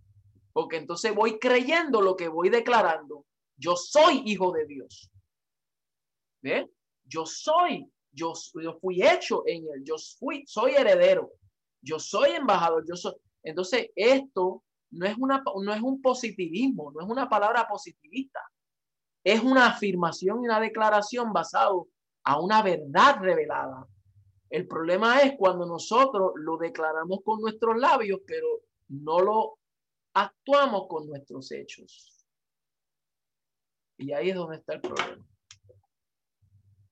[0.54, 3.26] porque entonces voy creyendo lo que voy declarando.
[3.58, 5.12] Yo soy hijo de Dios.
[7.06, 11.32] Yo soy, yo, yo fui hecho en él, yo fui, soy heredero,
[11.82, 13.14] yo soy embajador, yo soy.
[13.44, 18.40] Entonces, esto no es, una, no es un positivismo, no es una palabra positivista,
[19.24, 21.88] es una afirmación y una declaración basado
[22.24, 23.88] a una verdad revelada.
[24.50, 28.48] El problema es cuando nosotros lo declaramos con nuestros labios, pero
[28.90, 29.60] no lo
[30.14, 32.26] actuamos con nuestros hechos.
[33.98, 35.26] Y ahí es donde está el problema.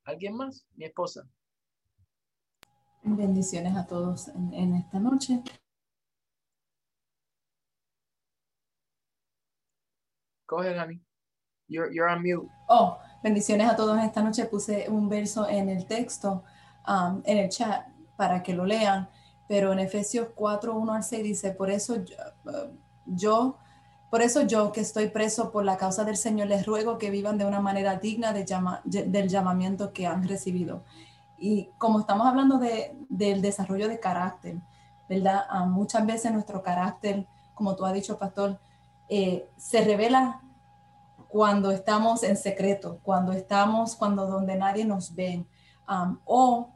[0.03, 0.65] ¿Alguien más?
[0.75, 1.27] Mi esposa.
[3.03, 5.41] Bendiciones a todos en, esta noche.
[10.45, 11.01] Coge, Dani.
[11.67, 12.49] You're, you're on mute.
[12.67, 14.45] Oh, bendiciones a todos esta noche.
[14.45, 16.43] Puse un verso en el texto,
[16.87, 17.87] um, en el chat,
[18.17, 19.09] para que lo lean.
[19.47, 22.15] Pero en Efesios 4, 1 al 6 dice, por eso yo,
[24.09, 27.37] por eso yo que estoy preso por la causa del Señor, les ruego que vivan
[27.37, 30.83] de una manera digna del llamamiento que han recibido.
[31.37, 34.57] Y como estamos hablando de, del desarrollo de carácter,
[35.07, 35.45] ¿verdad?
[35.49, 38.59] Ah, muchas veces nuestro carácter, como tú has dicho, pastor,
[39.07, 40.41] eh, se revela
[41.27, 45.45] cuando estamos en secreto, cuando estamos, cuando donde nadie nos ve,
[46.25, 46.69] o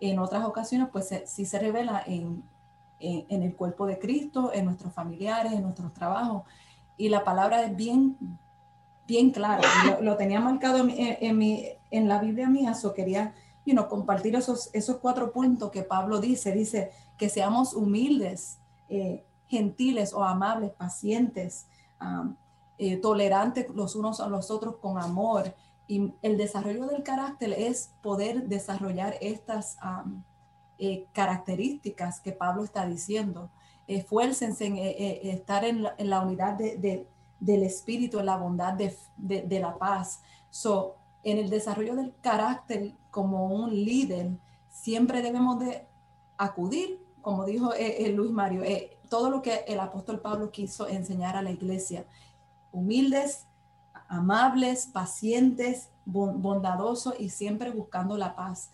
[0.00, 2.42] en otras ocasiones, pues sí se revela en,
[3.28, 6.42] en, el cuerpo de Cristo, en nuestros familiares, en nuestros trabajos.
[6.96, 8.16] Y la palabra es bien,
[9.06, 9.62] bien clara.
[10.00, 14.34] Lo, tenía marcado en, en, mi, en la Biblia mía, eso quería you know, compartir
[14.36, 16.52] esos, esos cuatro puntos que Pablo dice.
[16.52, 18.58] Dice que seamos humildes,
[18.88, 21.66] eh, gentiles o amables, pacientes,
[22.78, 25.54] eh, tolerantes los unos a los otros con amor.
[25.86, 29.76] Y el desarrollo del carácter es poder desarrollar estas
[30.78, 33.50] eh, características que Pablo está diciendo.
[33.86, 37.06] Esfuércense en estar en la, unidad de,
[37.38, 40.22] del espíritu, en la bondad de, de la paz.
[40.50, 44.30] So, en el desarrollo del carácter como un líder,
[44.70, 45.86] siempre debemos de
[46.36, 50.86] acudir, como dijo eh, eh, Luis Mario, eh, todo lo que el apóstol Pablo quiso
[50.86, 52.04] enseñar a la iglesia,
[52.72, 53.46] humildes,
[54.08, 58.70] amables, pacientes, bondadosos y siempre buscando la paz.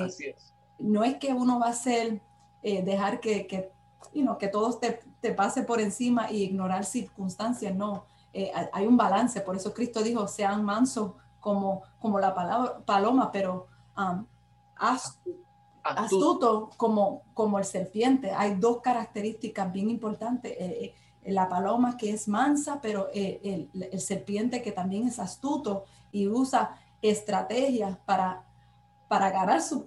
[0.00, 0.51] Así es.
[0.82, 2.20] No es que uno va a ser,
[2.62, 3.72] dejar que, que,
[4.38, 8.04] que todo te, te, pase por encima y ignorar circunstancias, no.
[8.72, 13.66] hay un balance, por eso Cristo dijo, sean mansos como, como la palabra paloma, pero
[13.98, 14.24] um,
[15.82, 18.30] astuto, como, como el serpiente.
[18.30, 20.52] Hay dos características bien importantes.
[20.52, 20.94] Eh,
[21.24, 26.28] eh, la paloma que es mansa, pero eh, el, serpiente que también es astuto y
[26.28, 28.44] usa estrategias para,
[29.12, 29.84] para ganar su,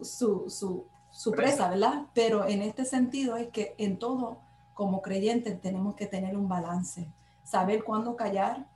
[1.10, 2.06] su presa, ¿verdad?
[2.14, 4.38] Pero en este sentido es que en todo,
[4.76, 7.12] como creyentes, tenemos que tener un balance.
[7.44, 8.68] Saber cuándo callar,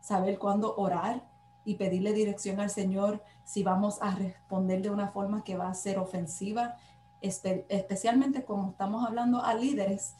[0.00, 1.24] saber cuándo orar,
[1.64, 5.74] y pedirle dirección al Señor si vamos a responder de una forma que va a
[5.74, 6.76] ser ofensiva,
[7.20, 10.14] especialmente como estamos hablando a líderes,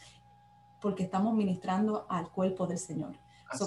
[0.81, 3.17] porque estamos ministrando al cuerpo del Señor.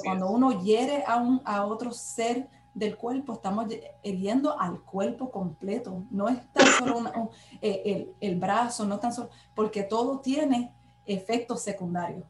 [0.03, 3.67] cuando uno hiere a, un, a otro ser del cuerpo, estamos
[4.03, 6.03] hiriendo al cuerpo completo.
[6.11, 7.31] No es tan solo
[7.61, 10.73] eh, el, el, brazo, no tan solo, porque todo tiene
[11.05, 12.25] efectos secundarios.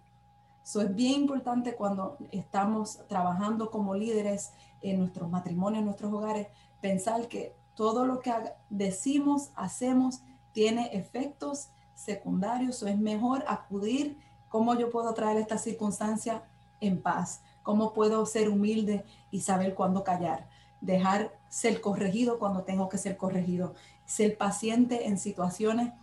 [0.64, 6.48] Eso es bien importante cuando estamos trabajando como líderes en nuestros matrimonios, en nuestros hogares,
[6.82, 8.34] pensar que todo lo que
[8.70, 10.22] decimos, hacemos,
[10.52, 14.18] tiene efectos secundarios o es mejor acudir
[14.48, 16.44] cómo yo puedo traer esta circunstancia
[16.82, 20.48] en paz, cómo puedo ser humilde y saber cuándo callar,
[20.82, 23.74] dejar ser corregido cuando tengo que ser corregido,
[24.06, 25.94] ser paciente en situaciones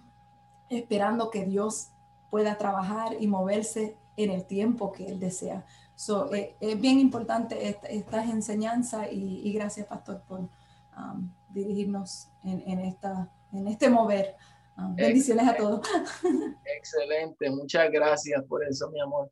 [0.68, 1.90] esperando que Dios
[2.30, 5.64] pueda trabajar y moverse en el tiempo que Él desea.
[5.94, 13.32] So, eh, es bien importante estas enseñanzas y, gracias, Pastor, por um, dirigirnos en, esta,
[13.52, 14.36] en este mover.
[14.76, 15.86] Um, bendiciones a todos.
[16.76, 19.30] Excelente, muchas gracias por eso, mi amor.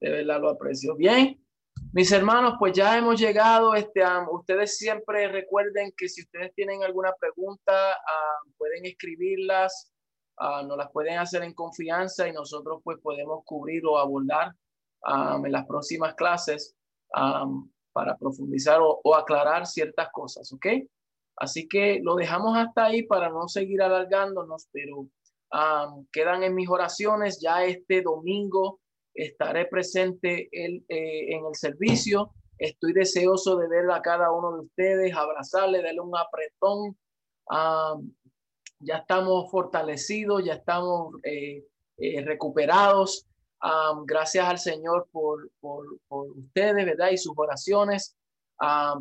[0.00, 0.96] De verdad lo aprecio.
[0.96, 1.40] Bien,
[1.96, 3.74] mis hermanos, pues ya hemos llegado.
[3.74, 7.72] Este, ustedes siempre recuerden que si ustedes tienen alguna pregunta,
[8.58, 9.90] pueden escribirlas,
[10.38, 14.52] nos las pueden hacer en confianza y nosotros pues podemos cubrir o abordar
[15.42, 16.76] en las próximas clases
[17.94, 20.66] para profundizar o, aclarar ciertas cosas, ¿ok?
[21.38, 25.08] Así que lo dejamos hasta ahí para no seguir alargándonos, pero
[26.12, 27.40] quedan en mis oraciones.
[27.40, 28.80] Ya este domingo
[29.16, 32.32] estaré presente el, eh, en el servicio.
[32.58, 36.96] Estoy deseoso de ver a cada uno de ustedes, abrazarle, darle un apretón.
[38.80, 41.64] ya estamos fortalecidos, ya estamos eh,
[41.98, 43.26] eh, recuperados.
[44.04, 47.10] gracias al Señor por, por, por, ustedes, ¿verdad?
[47.10, 48.16] Y sus oraciones.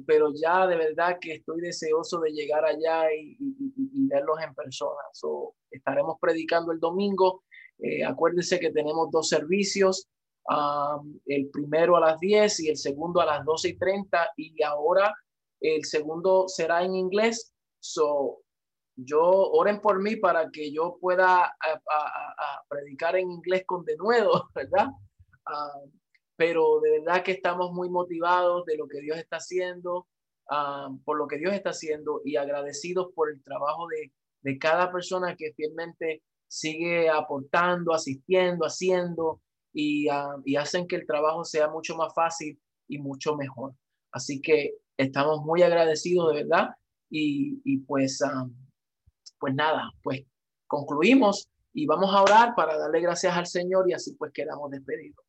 [0.05, 3.37] pero ya de verdad que estoy deseoso de llegar allá y,
[4.07, 5.01] verlos en persona.
[5.71, 7.44] estaremos predicando el domingo.
[7.79, 10.07] Eh, acuérdense que tenemos dos servicios,
[11.25, 15.13] el primero a las 10 y el segundo a las 12 y 30 y ahora
[15.59, 17.51] el segundo será en inglés.
[17.79, 18.41] So,
[18.95, 21.55] yo oren por mí para que yo pueda
[22.69, 24.87] predicar en inglés con denuedo, ¿verdad?
[26.37, 30.07] pero de verdad que estamos muy motivados de lo que Dios está haciendo,
[31.03, 34.11] por lo que Dios está haciendo y agradecidos por el trabajo de,
[34.41, 39.41] de cada persona que fielmente sigue aportando, asistiendo, haciendo
[39.73, 40.07] y,
[40.45, 43.73] y, hacen que el trabajo sea mucho más fácil y mucho mejor.
[44.11, 46.69] Así que estamos muy agradecidos de verdad
[47.09, 48.19] y, pues,
[49.39, 50.23] pues nada, pues
[50.67, 55.25] concluimos y vamos a orar para darle gracias al Señor y así pues quedamos despedidos.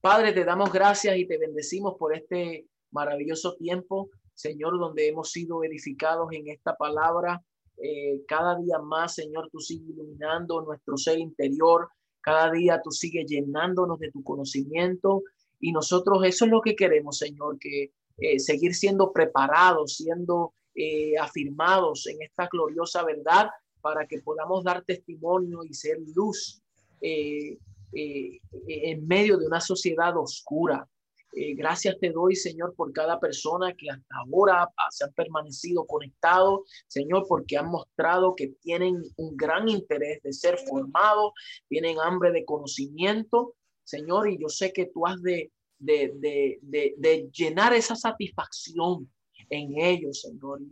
[0.00, 5.62] Padre, te damos gracias y te bendecimos por este maravilloso tiempo, Señor, donde hemos sido
[5.64, 7.42] edificados en esta palabra.
[7.78, 11.88] Eh, cada día más, Señor, tú sigues iluminando nuestro ser interior.
[12.20, 15.22] Cada día tú sigues llenándonos de tu conocimiento.
[15.60, 21.16] Y nosotros eso es lo que queremos, Señor, que eh, seguir siendo preparados, siendo eh,
[21.18, 23.48] afirmados en esta gloriosa verdad
[23.80, 26.62] para que podamos dar testimonio y ser luz
[27.00, 27.58] en
[29.06, 30.88] medio de una sociedad oscura.
[31.38, 36.60] Eh, gracias te doy, Señor, por cada persona que hasta ahora se han permanecido conectados,
[36.88, 41.34] Señor, porque han mostrado que tienen un gran interés de ser formados,
[41.68, 43.54] tienen hambre de conocimiento,
[43.84, 46.10] Señor, y yo sé que tú has de, de,
[46.62, 49.12] de, de, llenar esa satisfacción
[49.50, 50.62] en ellos, Señor.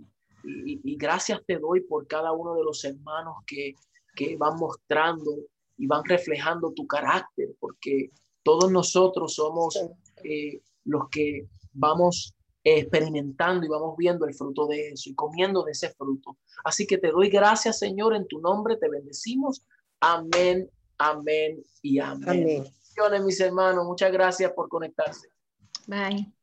[0.44, 3.74] Y, y, gracias te doy por cada uno de los hermanos que,
[4.16, 5.30] que van mostrando
[5.76, 8.10] y van reflejando tu carácter, porque
[8.44, 9.76] todos nosotros somos
[10.22, 15.72] eh, los que vamos experimentando y vamos viendo el fruto de eso y comiendo de
[15.72, 16.38] ese fruto.
[16.64, 19.62] Así que te doy gracias, Señor, en tu nombre te bendecimos.
[20.00, 22.64] Amén, amén y amén.
[22.96, 23.24] amén.
[23.24, 25.28] mis hermanos, muchas gracias por conectarse.
[25.86, 26.34] Bye.